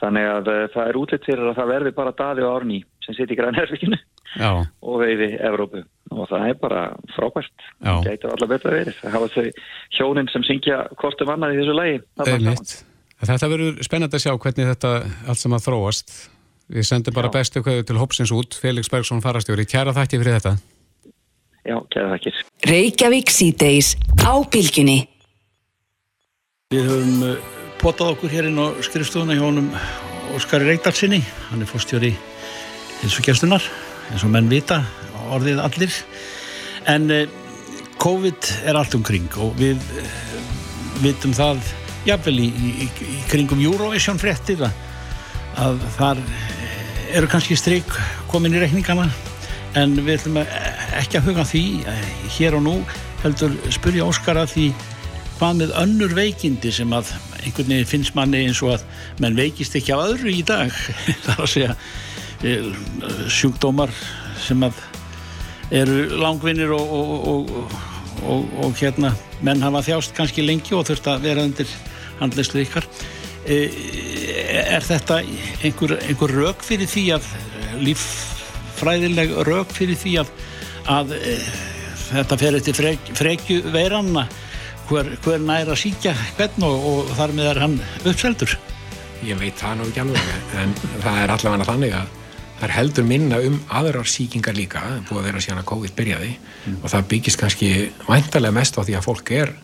[0.01, 3.17] Þannig að uh, það er útlitt fyrir að það verði bara daði og árni sem
[3.17, 3.99] setja í grænherbygginu
[4.89, 5.85] og veiði Evrópu.
[6.15, 6.83] Og það er bara
[7.15, 7.69] frábært.
[7.83, 8.99] Það gætur allar betra verið.
[9.01, 9.47] Það hafa þau
[9.99, 12.03] hjóninn sem syngja kortum annað í þessu lagi.
[13.25, 14.95] Þetta verður spennand að sjá hvernig þetta
[15.31, 16.15] allt sem að þróast.
[16.75, 17.37] Við sendum bara Já.
[17.39, 19.67] bestu hverju til Hopsins út, Felix Bergsson farastjóri.
[19.69, 20.57] Kjæra þakki fyrir þetta.
[21.65, 22.41] Já, kjæra þakkir.
[22.69, 24.99] Reykjavík síðdeis á bylginni.
[26.75, 27.39] Við höfum uh,
[27.81, 29.71] potað okkur hér inn á skrifstofuna hjá honum
[30.37, 31.23] Óskari Reykdalsinni.
[31.49, 32.13] Hann er fórstjóri
[33.01, 33.65] hilsugjastunnar,
[34.13, 34.83] eins og menn vita,
[35.33, 35.97] orðið allir.
[36.93, 37.25] En uh,
[38.03, 40.15] COVID er allt umkring og við uh,
[41.01, 41.65] vitum það
[42.05, 44.83] jafnvel í, í, í kringum Eurovision frettir að,
[45.65, 46.27] að þar
[47.17, 47.89] eru kannski stryk
[48.29, 49.09] komin í reikningana
[49.79, 52.75] en við ætlum ekki að huga því eh, hér og nú
[53.25, 54.67] heldur spurja Óskar að því
[55.39, 57.11] hvað með önnur veikindi sem að
[57.43, 58.85] einhvern veginn finnst manni eins og að
[59.23, 60.71] menn veikist ekki á öðru í dag.
[61.27, 61.75] Þar að segja
[62.47, 62.69] eh,
[63.33, 63.93] sjúkdómar
[64.45, 64.79] sem að
[65.75, 67.51] eru langvinnir og, og,
[68.23, 71.71] og, og hérna menn hafa þjást kannski lengi og þurft að vera undir
[72.21, 72.87] handleyslu ykkar.
[73.45, 73.59] E,
[74.71, 75.19] er þetta
[75.65, 77.27] einhver, einhver rauk fyrir því að
[78.75, 80.31] líffræðileg rauk fyrir því að,
[80.91, 81.37] að e,
[82.11, 84.27] þetta fer eftir frek, frekju veiranna
[84.89, 88.57] hver, hver næra síkja hvern og, og þar með er hann uppseldur?
[89.25, 92.11] Ég veit það nú ekki alveg en það er allavega þannig að
[92.55, 96.35] það er heldur minna um aðrar síkingar líka búið að vera síðan að COVID byrjaði
[96.35, 96.77] mm.
[96.83, 97.71] og það byggist kannski
[98.09, 99.55] væntalega mest á því að fólk er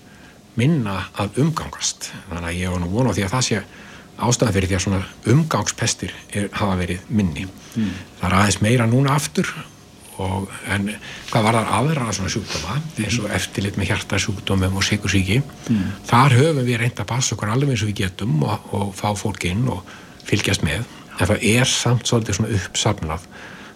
[0.59, 2.11] minna að umgangast.
[2.29, 3.61] Þannig að ég var nú vona á því að það sé
[4.27, 5.03] ástæðan fyrir því að svona
[5.33, 7.91] umgangspestir er, hafa verið minni mm.
[8.21, 9.51] það er aðeins meira núna aftur
[10.21, 10.89] og, en
[11.31, 15.85] hvað var þar aðra svona sjúkdóma eins og eftirlit með hjartasjúkdómum og sikursíki mm.
[16.11, 19.09] þar höfum við reynd að passa okkur alveg eins og við getum og, og fá
[19.19, 19.85] fólk inn og
[20.29, 20.85] fylgjast með
[21.21, 23.29] en það er samt svolítið svona uppsafnað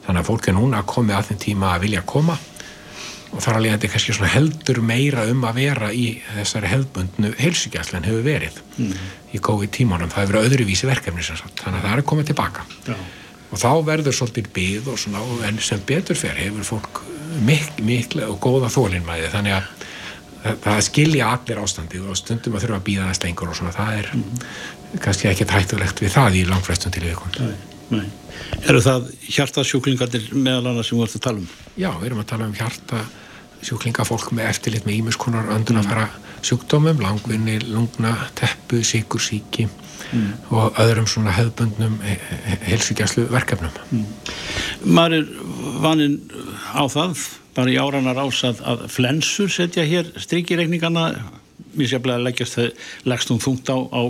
[0.05, 2.37] þannig að fólk er núna að komi að þeim tíma að vilja koma
[3.35, 7.33] og þar alveg þetta er kannski svona heldur meira um að vera í þessari hefðbundnu
[7.41, 8.93] heilsugjastlu en hefur verið mm.
[9.35, 12.95] Í COVID tímanum, það hefur öðruvísi verkefni þannig að það er komið tilbaka Já.
[13.51, 17.03] og þá verður svolítið byggð og svona, en sem betur fer hefur fólk
[17.45, 22.81] miklu mik og góða þólinnmæði þannig að það skilja allir ástandið og stundum að þurfa
[22.81, 24.43] að býða þess lengur og svona, það er mm.
[25.05, 28.05] kannski ekki trættulegt við það í langflestum til viðkvæm
[28.65, 31.49] Eru það hjartasjúklingarnir meðal annars sem við ætlum að tala um?
[31.79, 33.03] Já, við erum að tala um hjarta
[33.65, 36.09] sjúklingafólk með eftirlit með ímuskonar öndunafæra
[36.45, 40.51] sjúkdómum, langvinni, lungna, teppu, síkursíki mm.
[40.53, 41.97] og öðrum svona hefðbundnum
[42.67, 43.73] helsugjastlu verkefnum.
[43.91, 44.05] Mm.
[44.85, 45.31] Maður er
[45.85, 46.19] vaninn
[46.77, 47.25] á það,
[47.57, 51.07] bara í áranar ás að, flensur setja hér strykireikningana,
[51.75, 54.03] að leggjast það leggst um þungt á, á,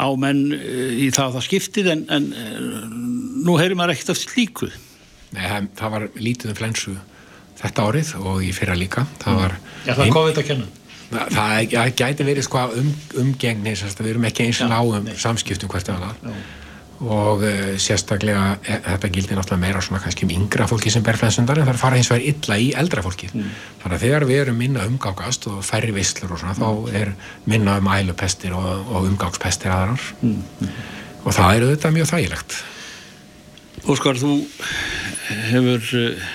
[0.00, 2.32] á menn eh, í það að það skiptið en, en
[3.44, 4.72] nú heyrir maður ekkert af slíku.
[5.36, 5.44] Nei,
[5.76, 6.96] það var lítið um flensu
[7.62, 9.06] þetta árið og í fyrra líka.
[9.22, 9.56] Það var...
[9.86, 10.70] Já, það kom þetta að kenna.
[11.08, 12.88] Það, það, það gæti verið sko um,
[13.22, 16.40] umgengni, við erum ekki eins og náum samskiptum hvert eða annar
[16.98, 21.18] og uh, sérstaklega e, þetta gildir náttúrulega meira svona kannski um yngra fólki sem ber
[21.18, 23.52] flensundar en það fara hins vegar illa í eldra fólki mm.
[23.84, 26.64] þannig að þegar við erum minna umgákast og færri visslur og svona mm.
[26.64, 27.12] þá er
[27.46, 30.42] minna um ælupestir og, og umgákspestir aðrar mm.
[31.22, 32.58] og það er auðvitað mjög þægilegt
[33.88, 34.32] Óskar, þú
[35.52, 36.28] hefur uh,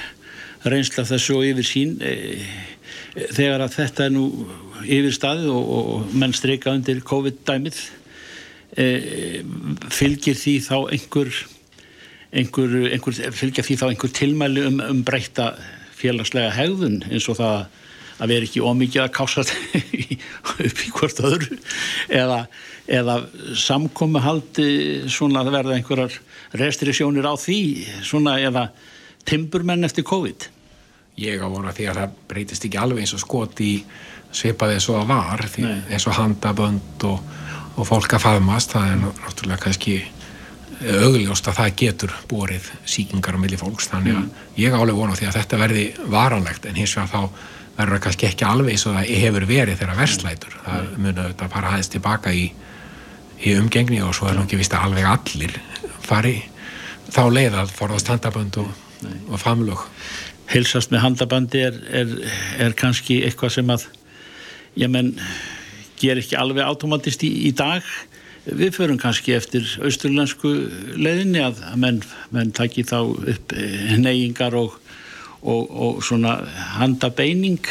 [0.70, 2.54] reynsla þessu og yfir sín uh,
[3.14, 4.28] þegar að þetta er nú
[4.84, 7.78] yfir staðið og, og menn streika undir COVID-dæmið
[8.76, 8.88] e,
[9.94, 11.32] fylgir því þá einhver,
[12.34, 15.54] einhver, einhver fylgir því þá einhver tilmæli um, um breyta
[15.98, 17.66] félagslega hegðun eins og það
[18.24, 19.44] að vera ekki ómikið að kása
[20.68, 21.58] upp í hvort öðru
[22.14, 22.40] eða,
[22.88, 23.20] eða
[23.58, 24.68] samkomi haldi
[25.12, 26.18] svona að verða einhverjar
[26.62, 27.62] restriktsjónir á því
[28.06, 28.68] svona eða
[29.28, 30.50] timburmenn eftir COVID
[31.22, 33.74] Ég á vona því að það breytist ekki alveg eins og skot í
[34.34, 37.34] svipaði eins og að var eins og handabönd og
[37.74, 39.96] og fólk að faðmast, það er náttúrulega kannski
[40.84, 44.48] augljóst að það getur borið síkingar á milli fólks þannig að mm.
[44.60, 47.22] ég álega vona því að þetta verði varanlegt en hins vegar þá
[47.78, 51.06] verður það kannski ekki alveg eins og það hefur verið þegar verslætur, það mm.
[51.06, 52.44] mun að fara aðeins tilbaka í,
[53.48, 55.58] í umgengni og svo er nú ekki vist að alveg allir
[56.04, 56.36] fari
[57.14, 58.70] þá leið að forðast handabönd og,
[59.32, 59.88] og famlug
[60.52, 62.16] Hilsast með handabandi er, er,
[62.62, 63.88] er kannski eitthvað sem að
[64.80, 65.14] ég menn
[66.02, 67.86] ger ekki alveg automatist í, í dag.
[68.44, 70.52] Við förum kannski eftir austurlensku
[71.00, 72.02] leðinni að menn,
[72.36, 74.76] menn takki þá upp eh, neyingar og,
[75.42, 76.42] og, og svona
[76.76, 77.62] handabeining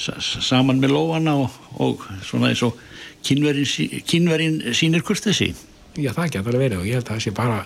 [0.00, 2.78] saman með lóana og, og svona eins og
[3.26, 3.66] kynverin,
[4.08, 5.50] kynverin sínir kurtessi
[5.98, 7.58] Já það getur alveg verið og ég held að það sé bara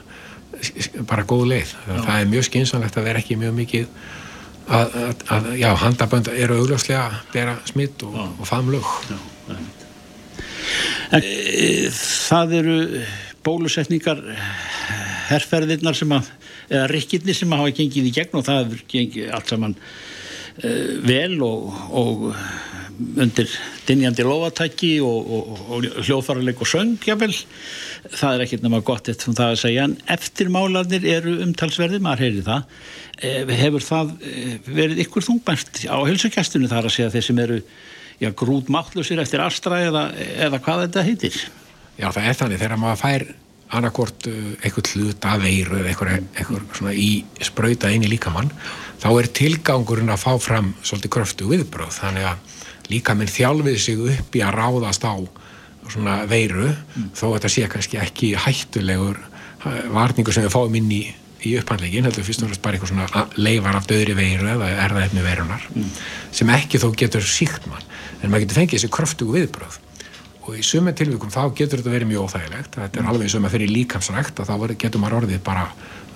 [1.08, 1.72] bara góð leið.
[1.88, 1.96] Já.
[2.06, 3.88] það er mjög skynsanlegt að vera ekki mjög mikið
[4.64, 8.88] að, að, að já, handabönd eru augljóslega að bera smitt og, og famlug
[11.12, 12.78] e, það eru
[13.44, 14.22] bólusetningar
[15.28, 16.30] herrferðirnar sem að,
[16.70, 20.70] eða rikkirnir sem hafa gengið í gegn og það hefur gengið allt saman e,
[21.04, 22.30] vel og, og
[22.94, 23.50] undir
[23.88, 27.34] dinjandi lovatæki og, og, og og söng, jável
[28.12, 32.44] það er ekkert nema gott eftir það að segja en eftirmálanir eru umtalsverði maður heyri
[32.46, 32.66] það.
[33.18, 33.30] E,
[33.62, 37.60] hefur það e, verið ykkur þungbært á helsakestunni þar að segja þeir sem eru
[38.20, 40.08] já, grút máttlusir eftir astra eða,
[40.48, 41.40] eða hvað þetta heitir?
[41.96, 43.26] Já, það er þannig, þegar maður fær
[43.74, 47.08] annarkort eitthvað hlut af veiru eða eitthvað svona í
[47.42, 48.52] spröyta inn í líkamann,
[49.02, 52.60] þá er tilgangurinn að fá fram svolítið kröftu viðbröð, þannig að
[52.92, 55.14] líkaminn þjálfið sig upp í að ráðast á
[55.92, 57.10] svona veiru, mm.
[57.16, 59.20] þó að þetta sé kannski ekki hættulegur
[59.92, 61.04] varningu sem við fáum inn í
[61.44, 65.24] í upphandlegin, heldur fyrst og fremst bara eitthvað svona leifar af döðri veiru eða erðaefni
[65.24, 65.90] veirunar mm.
[66.32, 67.84] sem ekki þó getur síkt mann
[68.22, 69.80] en maður getur fengið þessi kröftugu viðbröð
[70.44, 73.54] og í sumið tilvíkum þá getur þetta verið mjög óþægilegt þetta er alveg sem að
[73.56, 75.66] fyrir líkansrækt að þá getur maður orðið bara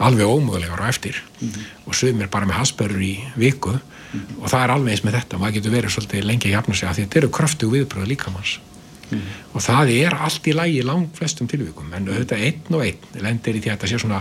[0.05, 1.69] alveg ómögulegar á eftir mm -hmm.
[1.87, 4.43] og sumir bara með hasbörur í viku mm -hmm.
[4.43, 6.89] og það er alveg eins með þetta maður getur verið svolítið lengi að jafna sig
[6.89, 8.61] að þetta eru kröftugu viðbröð líkamanns
[9.11, 13.23] mm og það er allt í lægi lang flestum tilvíkum en þetta einn og einn
[13.25, 14.21] lendir í því að þetta sé svona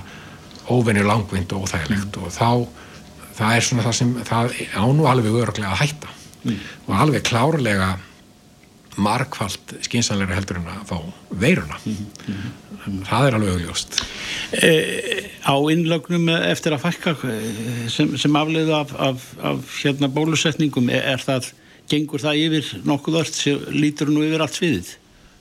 [0.67, 2.67] óvenni langvind og óþægilegt og þá
[3.37, 6.13] það er svona það sem það ánú alveg öruglega að hætta.
[6.47, 6.59] Mm.
[6.87, 7.87] og alveg klárlega
[8.97, 10.97] markvallt skynsanleira heldur en að fá
[11.29, 11.77] veiruna.
[11.85, 13.03] Mm -hmm.
[13.09, 14.01] það er alveg augljóst.
[14.51, 14.71] E,
[15.47, 17.15] Á innlögnum eftir að fækka
[17.89, 21.51] sem, sem afleiðu af, af, af hérna bólusetningum er, er það,
[21.89, 24.91] gengur það yfir nokkuð öll sem lítur nú yfir allt sviðið?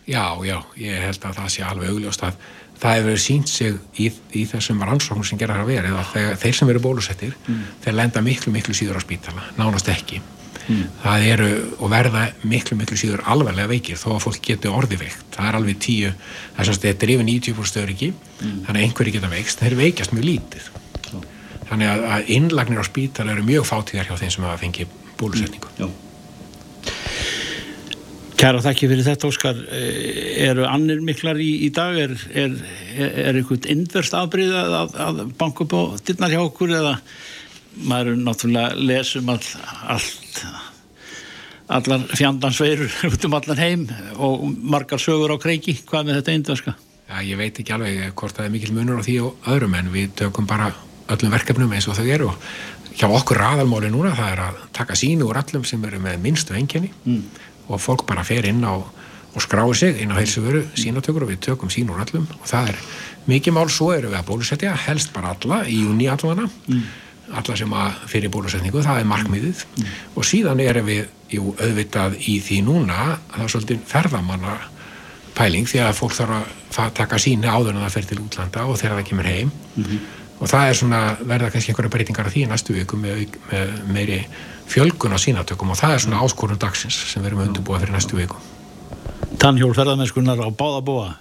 [0.07, 2.39] Já, já, ég held að það sé alveg augljóst að
[2.77, 6.57] það hefur sínt sig í, í þessum rannsóknum sem gerðar að vera eða þeir, þeir
[6.59, 7.63] sem eru bólusettir mm.
[7.85, 10.83] þeir lenda miklu miklu síður á spítala nánast ekki mm.
[11.03, 15.25] það eru og verða miklu miklu síður alvarlega veikir þó að fólk getur orði veikt
[15.35, 16.13] það er alveg tíu,
[16.59, 18.57] þess að þetta er yfir 90% öryggi, mm.
[18.69, 20.73] þannig að einhverju geta veikst þeir veikjast mjög lítið
[21.67, 25.71] þannig að, að innlagnir á spítal eru mjög fátíðar hjá þeim sem hafa fengið bólusetningu.
[28.37, 29.61] Kæra þakki fyrir þetta Óskar.
[30.45, 31.97] Eru annir miklar í, í dag?
[31.97, 32.57] Er, er,
[33.01, 36.93] er einhvern innverst afbríð að, að banka upp á dittnar hjá okkur eða
[37.89, 39.41] maður er náttúrulega lesum all,
[39.89, 40.43] allt
[41.67, 43.89] allar fjandansveirur út um allan heim
[44.21, 45.79] og margar sögur á kreiki?
[45.89, 46.77] Hvað með þetta eindverska?
[47.07, 49.93] Já, ég veit ekki alveg hvort það er mikil munur á því og öðrum en
[49.95, 50.73] við tökum bara
[51.13, 52.31] öllum verkefnum eins og þau eru.
[52.33, 56.21] Og hjá okkur aðalmáli núna það er að taka sínu úr allum sem eru með
[56.25, 57.23] minnstu enginni mm.
[57.69, 58.75] Og fólk bara fer inn á
[59.37, 62.71] og skráir sig inn á heilsuvöru sínatökur og við tökum sín úr allum og það
[62.73, 62.79] er
[63.29, 66.83] mikið mál, svo erum við að bólusetja helst bara alla í júni allana mm.
[67.37, 69.93] alla sem að fyrir bólusetningu það er markmiðið mm.
[70.17, 71.05] og síðan erum við,
[71.37, 74.57] jú, auðvitað í því núna það er svolítið ferðamanna
[75.37, 78.81] pæling því að fólk þarf að taka síni áður en það fer til útlanda og
[78.81, 79.99] þegar það kemur heim mm -hmm.
[80.41, 84.21] og það er svona verða kannski einhverja breytingar af því næstu viku með, með meiri
[84.71, 87.97] fjölgun á sínatökum og það er svona áskorun dagsins sem við erum að undirbúa fyrir
[87.97, 88.41] næstu viku.
[89.41, 91.15] Tannhjól ferðarmennskunar á báðabúa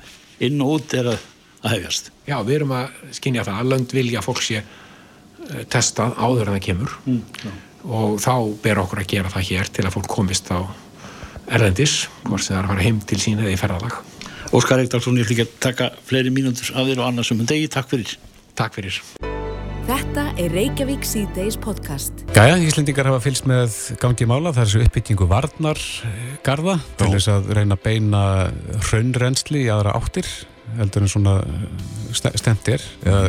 [0.46, 1.28] inn og út er að
[1.66, 2.12] hefjast.
[2.28, 6.58] Já, við erum að skinja það að lönd vilja fólk sé uh, testað áður en
[6.58, 6.98] það kemur.
[7.06, 7.22] Mm,
[7.86, 10.60] og þá ber okkur að gera það hér til að fólk komist á
[11.46, 14.00] erðendis, hvort sem það er að fara heim til sín eða í ferðalag.
[14.56, 17.94] Óskar Eikdarsson, ég hlýtt að taka fleiri mínútur af þér og annarsum en degi, takk
[17.94, 18.18] fyrir.
[18.56, 19.25] Takk fyrir
[20.36, 22.26] er Reykjavík C-Days podcast.
[22.36, 27.52] Gæja, Íslendingar hafa fylgst með gangi mála, það er þessu uppbyggingu varnargarða til þess að
[27.56, 28.24] reyna að beina
[28.90, 30.28] raunrensli í aðra áttir,
[30.76, 31.36] heldur en svona
[32.12, 33.22] stemt er, eða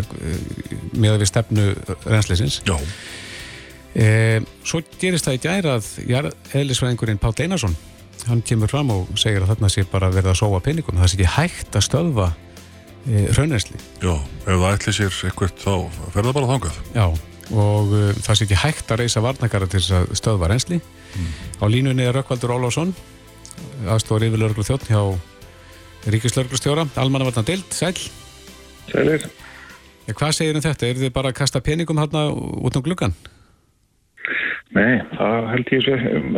[0.97, 1.67] með að við stefnu
[2.09, 2.59] renslisins.
[2.67, 2.75] Já.
[3.95, 4.09] E,
[4.67, 7.77] svo gerist það í gæra að eðlisvæðingurinn Pál Einarsson,
[8.27, 11.21] hann kemur fram og segir að þarna sé bara verið að sóa peningum, það sé
[11.21, 12.33] ekki hægt að stöðva
[13.07, 13.81] e, raunrensli.
[14.03, 14.13] Já,
[14.45, 15.73] ef það ætli sér eitthvað þá
[16.15, 16.81] fer það bara þangað.
[16.97, 17.07] Já,
[17.55, 20.81] og uh, það sé ekki hægt að reysa varnakara til þess að stöðva reynsli.
[21.17, 21.31] Mm.
[21.63, 22.93] Á línunni er Rökkvaldur Ólásson,
[23.87, 25.01] aðstofar yfirlörglu þjótt hjá
[26.07, 27.97] Ríkislörglustjóra, almannavarnar Dild, sæl.
[28.93, 29.25] Sælir.
[30.07, 30.87] Ja, hvað segir um þetta?
[30.87, 33.17] Er þið bara að kasta peningum hérna út um gluggan?
[34.77, 35.89] Nei, það held ég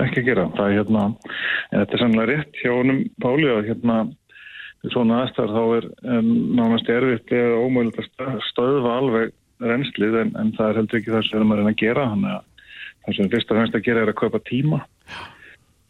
[0.07, 0.47] ekki að gera.
[0.57, 1.05] Það er hérna,
[1.69, 3.99] en þetta er sannlega rétt hjá honum Páli að hérna
[4.87, 5.89] svona aðstæðar þá er
[6.59, 11.25] nánast erfitt eða ómögulegt að stöðva alveg reynslið en, en það er heldur ekki það
[11.27, 12.45] sem við erum að gera þannig að
[13.09, 14.81] það sem fyrst og fremst að gera er að kaupa tíma.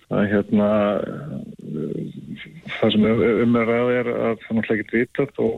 [0.08, 0.68] Það er hérna
[2.78, 5.54] það sem um er að er að það náttúrulega ekki vitað og,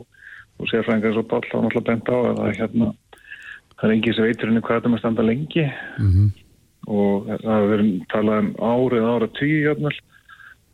[0.59, 2.91] og sérfræðingar svo bál þá náttúrulega bent á að það er hérna
[3.77, 5.67] það er engið sem veitur henni hvað þetta með standa lengi.
[6.01, 6.29] Mm -hmm.
[6.91, 9.97] og það verið talað um árið ára tíu játnvel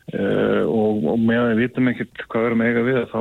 [0.08, 3.20] Uh, og, og með að við vitum ekkert hvað við erum eiga við þá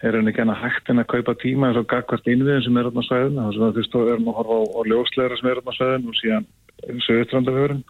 [0.00, 2.88] er henni ekki enna hægt en að kaupa tíma eins og gagvart innviðin sem er
[2.88, 3.36] á svæðinu.
[3.36, 5.72] Þannig að þú veist þá erum við að horfa á, á ljósleira sem er á
[5.76, 6.46] svæðinu og síðan
[7.06, 7.82] sögustrandafjörun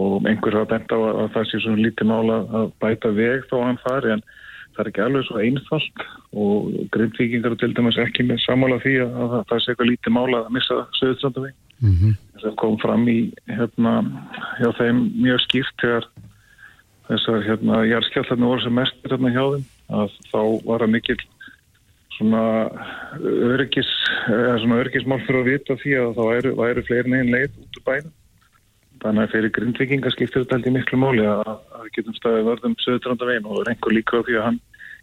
[0.00, 3.44] og einhver hafa bent á að, að það sé svona lítið mála að bæta veg
[3.50, 4.24] þá hann fari en
[4.70, 6.06] það er ekki alveg svo einfalt.
[6.40, 10.40] Og grindvíkingar til dæmis ekki með samála því að, að það sé eitthvað lítið mála
[10.40, 12.16] að missa sögustrandafjörun mm -hmm.
[12.40, 13.94] það kom fram í hérna
[14.60, 16.08] hjá þeim mjög skýrt þegar
[17.10, 19.68] þessar hérna jærskjallarni voru sem mestir hérna hjá þeim
[20.00, 21.18] að þá var það mikil
[22.20, 22.42] svona
[23.50, 23.90] öryggis
[24.28, 27.78] eða svona öryggismál fyrir að vita því að þá væri, væri fleirin einn leið út
[27.78, 28.16] úr bænum.
[29.00, 33.28] Þannig að fyrir grindvikinga skiptir þetta aldrei miklu móli að, að getum staðið vörðum söðutranda
[33.30, 34.58] veginn og það er einhver líka því að hann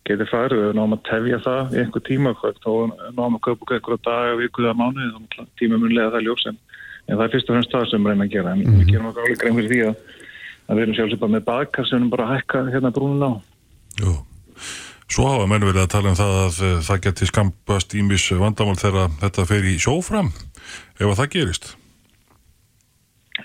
[0.05, 0.61] getur farið.
[0.67, 2.69] Og náum að tefja það í einhver tíma þá
[3.17, 5.25] náum að köpa einhverja daga, vikuða mánuði.
[5.33, 6.61] Þá tíma munlega það ljós en,
[7.07, 8.53] en það er fyrst og fremst það sem reyna að gera.
[8.53, 10.15] En við gerum okkur alveg grein fyrir því að
[10.67, 13.31] að við erum sjálfsög bara með bakar sem við bara hækka hérna brúnun á.
[14.03, 14.13] Jú,
[15.07, 18.77] svo hafa menn verið að tala um það að uh, það geti skampast ímis vandamál
[18.79, 20.31] þegar þetta fer í sjófram
[20.99, 21.75] ef að það gerist.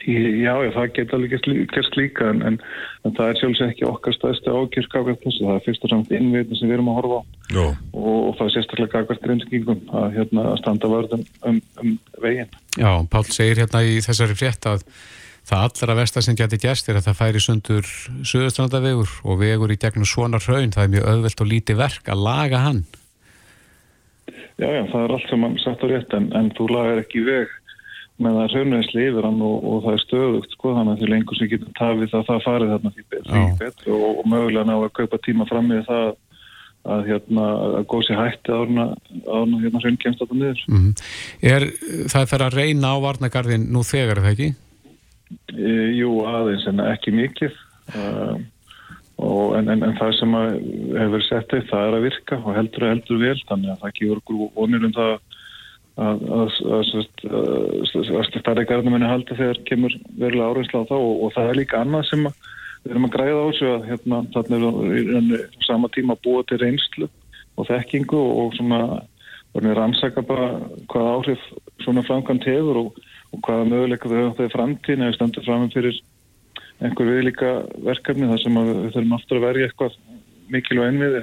[0.02, 1.35] Já, já það geta alveg
[1.70, 2.56] gerst líka en, en,
[3.04, 6.58] en það er sjálfsög ekki okkar staðstu ákjörskafið þessu, það er fyrst og samt innviðin
[6.58, 7.22] sem við erum að horfa á
[7.62, 11.92] og, og það er sérstaklega gagvart reynskingum að, hérna, að standa vörðum um, um
[12.24, 12.56] veginn.
[12.80, 14.87] Já, Pál segir hérna í þessari frétt að
[15.48, 17.88] það allra vestar sem getur gæst er að það færi sundur
[18.28, 22.26] söðustrandavegur og vegur í gegnum svona hraun, það er mjög öðvelt og lítið verk að
[22.28, 22.85] laga hann
[24.61, 27.24] Já, já, það er allt sem mann satt á rétt en, en þú lagar ekki
[27.26, 27.50] veg
[28.22, 31.38] með það raunveðsli yfir hann og, og það er stöðugt sko þannig að því lengur
[31.38, 33.07] sem getur tafið það, það farið þarna því
[33.62, 36.12] betur og, og mögulega ná að kaupa tíma fram með það
[36.92, 37.46] að hérna
[37.78, 38.85] að góð sér hætti árna,
[39.31, 40.94] árna hérna hraun kemst á þetta niður mm -hmm.
[41.52, 41.66] Er
[42.11, 44.50] það fyrir að reyna á varnagarðin nú þegar, er það ekki?
[45.53, 47.59] E, jú, aðeins en ekki mikið.
[47.92, 48.38] Uh,
[49.59, 50.38] en, en, en það sem
[50.97, 53.92] hefur sett eitt, það er að virka og heldur að heldur vel, þannig að það
[53.92, 56.92] ekki voru vonir um það að, að, að,
[58.16, 60.97] að starri garðinu muni halda þegar kemur verulega áreinsla á þá.
[60.99, 62.27] Og, og það er líka annað sem
[62.83, 64.68] við erum að græða á þessu að hérna, þannig
[65.37, 67.09] er sama tíma að búa til reynslu
[67.61, 68.83] og þekkingu og svona
[69.52, 70.48] verður að rannsaka bara
[70.90, 71.42] hvað áhrif
[71.85, 73.02] svona framkvæmt hefur og
[73.33, 76.00] og hvaða möguleika þau höfum þegar framtíðin eða standur fram fyrir
[76.83, 77.52] einhver viðlíka
[77.87, 79.96] verkefni þar sem við þurfum aftur að verja eitthvað
[80.52, 81.22] mikilvæg ennviði.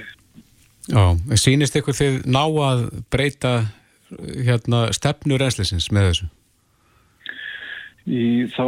[0.89, 1.03] Já,
[1.37, 2.83] sínist ykkur þið ná að
[3.13, 3.53] breyta
[4.17, 6.29] hérna, stefnu reynsleisins með þessu?
[8.09, 8.63] Í þá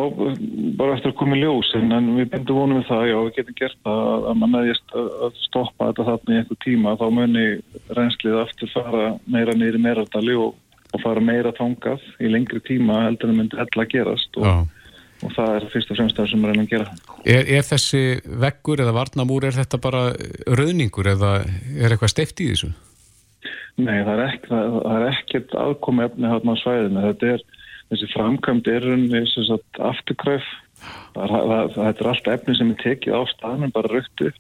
[0.77, 3.31] bara eftir að koma í ljós en, en við bindum vonum við það, já við
[3.39, 7.05] getum gert það að, að mann aðeins að stoppa þetta þarna í einhver tíma þá
[7.15, 7.45] muni
[7.97, 10.53] reynslið aftur fara meira neyri meirardali og,
[10.91, 14.67] og fara meira tangað í lengri tíma heldur en myndi hella gerast og,
[15.23, 16.95] og það er fyrst og fremst það sem við reynum að gera.
[17.23, 18.03] Er, er þessi
[18.43, 20.03] veggur eða varnamúr, er þetta bara
[20.59, 21.33] rauningur eða
[21.77, 22.73] er eitthvað steift í þessu?
[23.81, 27.45] Nei, það er, ekki, það, það er ekkert aðkomi efni hérna á svæðinu, þetta er
[27.91, 29.23] þessi framkvæmd er rauninni
[29.91, 30.47] afturkræf
[31.13, 34.39] þetta er allt efni sem er tekið á staðnum bara raukt upp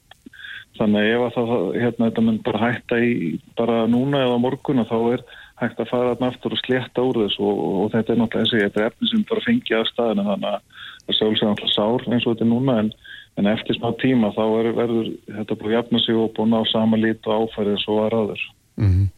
[0.79, 3.15] þannig ef að það, hérna, þetta mun bara hætta í
[3.59, 5.25] bara núna eða morgun og þá er
[5.61, 8.63] hægt að fara þarna aftur og sletta úr þess og, og þetta er náttúrulega þessi
[8.65, 10.61] þetta er efni sem bara fengið á staðinu þannig að
[11.05, 12.91] það sjálfsögur náttúrulega sár eins og þetta er núna en,
[13.37, 16.53] en eftir smá tíma þá er, verður þetta búið að jafna sig og búið að
[16.55, 18.45] ná sama lít og áfærið svo að ráður
[18.81, 19.09] mm -hmm.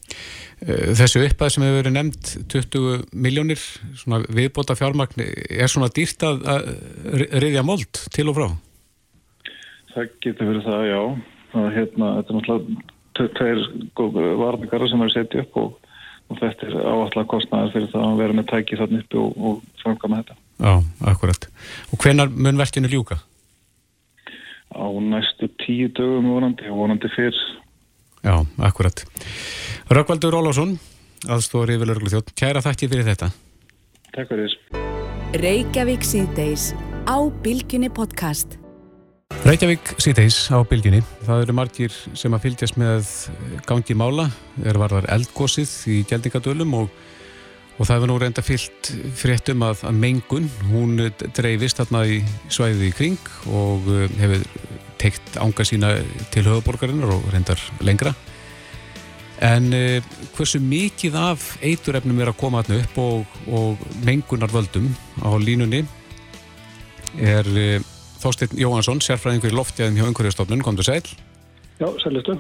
[0.64, 3.60] Eh, þessu uppæð sem hefur verið nefnt 20 miljónir
[4.32, 6.62] viðbóta fjármagn er svona dýrt að, að
[7.44, 8.48] riðja mold til og frá?
[9.92, 11.02] Það getur verið það, já
[11.54, 12.94] það, hérna, þetta er náttúrulega
[13.38, 15.83] tveir varningar sem er setið upp og,
[16.32, 19.84] og þetta er áallega kostnæðar fyrir það að vera með tæki þarna uppi og, og
[19.84, 20.74] framkama þetta Já,
[21.10, 21.48] akkurat.
[21.92, 23.18] Og hvenar mun verkinu ljúka?
[24.74, 27.38] Á næstu tíu dögum vonandi og vonandi fyrr
[28.24, 29.04] Já, akkurat.
[29.92, 30.78] Rökkvaldur Rólásson,
[31.28, 33.34] aðstóri yfirlörglu þjótt, kæra þakki fyrir þetta.
[34.16, 34.58] Takk fyrir.
[35.44, 36.72] Reykjavík síðdeis
[37.04, 38.63] á Bilginni podcast.
[39.42, 41.02] Reykjavík síðdeis á Bilginni.
[41.26, 43.10] Það eru margir sem að fylgjast með
[43.68, 44.28] gangi mála,
[44.64, 46.92] er varðar eldgósið í Gjaldingadölum og,
[47.78, 50.96] og það hefur nú reynda fyllt fréttum að, að mengun, hún
[51.36, 54.46] dreifist þarna í svæðið í kring og eh, hefur
[55.04, 55.96] teikt ánga sína
[56.32, 58.14] til höfuborgarinnar og reyndar lengra
[59.44, 64.88] en uh, hversu mikið af eiturefnum er að koma alltaf upp og, og mengunar völdum
[65.20, 65.84] á línunni
[67.20, 67.50] er
[68.24, 71.02] Þorstein Jóhansson, sérfræðingur í loftjæðum hjá Ungarjöfstofnun, kom þú sæl?
[71.80, 72.38] Já, sælistu.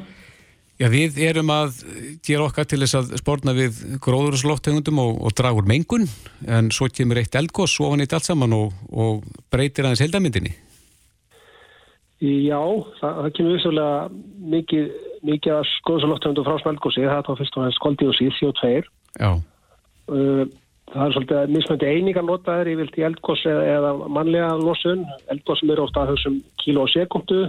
[0.81, 1.83] Já, við erum að
[2.25, 6.07] gera okkar til þess að spórna við gróðurslóttegundum og, og dragur mengun,
[6.49, 9.21] en svo kemur eitt eldgós ofan eitt allt saman og, og
[9.53, 10.55] breytir aðeins heldamindinni.
[12.23, 12.59] Já,
[13.01, 13.95] það, það kemur vissulega
[14.55, 14.89] mikið,
[15.27, 18.73] mikið að skoðsalóttöfundu frá smelgósi, það er þá fyrst og næst koldíosíð, CO2.
[19.19, 19.31] Já.
[20.09, 20.43] Uh,
[20.93, 25.03] það er svolítið mismöndi einingar notaður í vilt í eldgósi eða, eða mannlega losun.
[25.33, 27.39] Eldgósum eru ofta að þessum kíló og sekundu,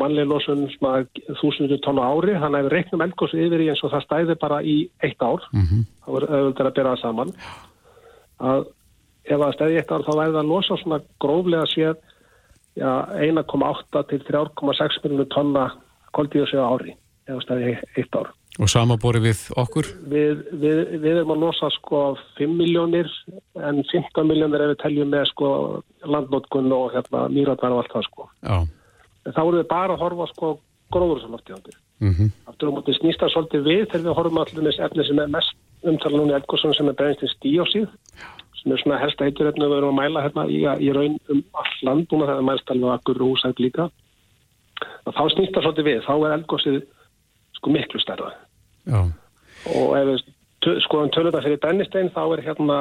[0.00, 0.68] mannlega losun
[1.40, 4.62] þúsundur tónu ári, þannig að við reiknum eldgósi yfir í eins og það stæði bara
[4.62, 5.42] í eitt ár.
[5.52, 5.84] Mm -hmm.
[6.04, 7.34] þá er auðvitað að bera það saman.
[8.52, 8.64] Að
[9.24, 11.96] ef það stæði eitt ár þá væri það að losa svona gróflega séð
[12.76, 15.66] 1,8 til 3,6 miljónu tonna
[16.16, 16.94] koldíosið ári
[17.28, 18.32] eða stæði eitt ár.
[18.60, 19.86] Og samabori við okkur?
[20.12, 22.02] Við, við, við erum að losa sko
[22.36, 23.08] 5 miljónir
[23.56, 25.48] en 15 miljónir ef við teljum með sko
[26.04, 28.28] landnótkun og hérna mýratvæðan og allt það sko.
[28.44, 28.58] Já.
[29.24, 30.52] En þá erum við bara að horfa sko
[30.92, 31.78] gróðursalóftíðandir.
[32.02, 32.30] Mm -hmm.
[32.50, 35.56] Aftur um átti snýsta svolítið við þegar við horfum allir með efni sem er mest
[35.82, 37.88] umtala núna í elgósunum sem er brennstins díósíð
[38.62, 41.74] sem er svona helsta heituröfnu við erum að mæla hérna í, í raun um all
[41.82, 43.88] land núna þegar mælst alveg akkur og húsæk líka
[45.06, 46.78] og þá snýst það svolítið við þá er eldgósið
[47.62, 48.32] sko miklu stærða
[48.90, 49.06] Já.
[49.70, 52.80] og ef við skoðum töluna fyrir brennistein þá er hérna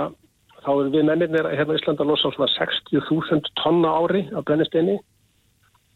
[0.65, 4.97] þá er við mennir hérna Íslanda losa svona 60.000 tonna ári af brennisteini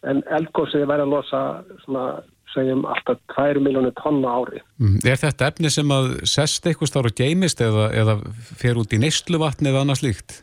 [0.06, 1.42] en eldgósið verður að losa
[1.84, 2.06] svona
[2.56, 4.62] segjum alltaf 2 miljónir tonna ári.
[4.80, 5.00] Mm.
[5.04, 8.18] Er þetta efni sem að sest eitthvað stáru geimist eða, eða
[8.62, 10.40] fer út í neysluvatni eða annars líkt?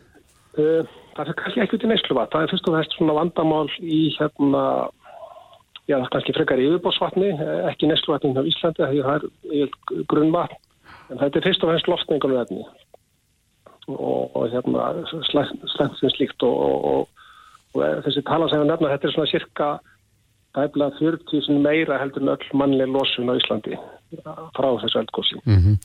[0.59, 0.83] Uh,
[1.17, 2.33] það er kannski ekki út í neysluvatn.
[2.35, 4.65] Það er fyrst og fyrst svona vandamál í hérna,
[5.91, 7.33] já kannski frekar yfirbósvatni,
[7.71, 9.27] ekki neysluvatni á Íslandi, það
[9.63, 9.73] er
[10.11, 10.59] grunnvatn,
[11.11, 12.63] en þetta er fyrst og fyrst loftningalur efni
[13.91, 14.93] og, og hérna
[15.31, 15.65] slæmt
[15.99, 17.09] sem slíkt og, og,
[17.75, 19.73] og þessi tala sem við nefna, þetta er svona cirka
[20.53, 23.79] tæmlega 40 meira heldur en öll mannleg losun á Íslandi
[24.53, 25.39] frá þessu eldgósi.
[25.45, 25.77] Mm -hmm.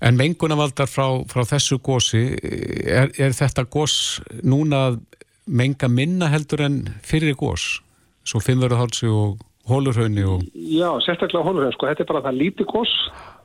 [0.00, 2.38] En mengunavaldar frá, frá þessu gósi,
[2.86, 4.98] er, er þetta gós núna
[5.46, 7.82] menga minna heldur en fyrir gós?
[8.28, 10.46] Svo fimmverðarhálsi og hólurhaunni og...
[10.54, 12.94] Já, sérstaklega hólurhaun, sko, þetta er bara það líti gós,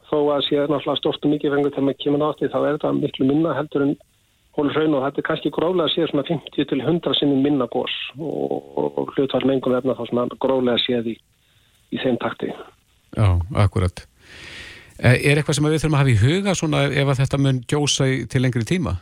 [0.10, 2.94] þó að sé náttúrulega stort og mikið fengur þegar maður kemur átti, þá er þetta
[3.00, 3.96] miklu minna heldur en
[4.58, 8.58] hólurhaun og þetta er kannski gróðlega séð svona 50 til 100 sinnum minna gós og,
[8.78, 11.16] og, og hlutvall mengun efna þá svona gróðlega séð í,
[11.96, 12.52] í þeim takti.
[13.18, 13.30] Já,
[13.64, 14.06] akkurat.
[15.04, 18.08] Er eitthvað sem við þurfum að hafa í huga svona ef að þetta mun gjósa
[18.30, 18.94] til lengri tíma?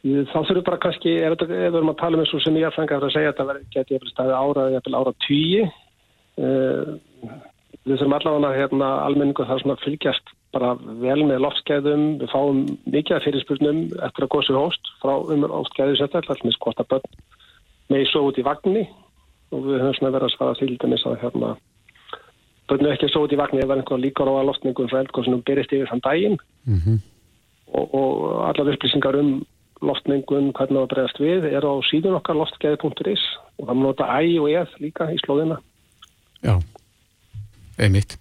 [0.00, 3.04] Þá þurfum bara kannski, ef við erum að tala um eins og sem ég fengið
[3.04, 5.66] að segja að þetta geti eftir staði ára eða ára tíu
[7.84, 10.72] við þurfum allavega hérna almenningu þar svona fylgjast bara
[11.02, 15.76] vel með loftskeiðum, við fáum mikið af fyrirspurnum eftir að góðsum hóst frá umur ást
[15.76, 17.20] gæðisetta, alltaf með skota börn
[17.90, 18.86] með svo út í vagnni
[19.50, 21.52] og við höfum svona verið að svara til dæmis að hérna
[22.70, 25.46] börnu ekki svo út í vagnni það er einhver líkar á að loftningum frá eldgóðsynum
[25.46, 26.36] byrjast yfir þann daginn.
[26.66, 27.00] Mm -hmm.
[27.78, 28.12] og, og
[28.48, 29.32] allar upplýsingar um
[29.84, 33.24] loftningun, hvernig það bregðast við er á síðun okkar loftgæði.is
[33.60, 35.60] og það nota æg og eð líka í slóðina
[36.40, 36.56] Já,
[37.80, 38.16] einmitt.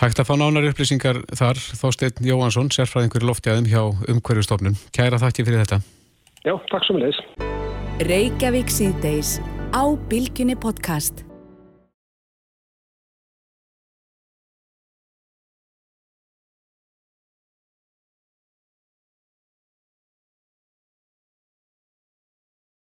[0.00, 4.78] Hægt að fá nánar upplýsingar þar, Þósteinn Jóhansson, sérfræðingur í loftjæðum hjá umhverjustofnun.
[4.96, 5.78] Kæra þakki fyrir þetta.
[6.44, 7.20] Já, takk svo með þess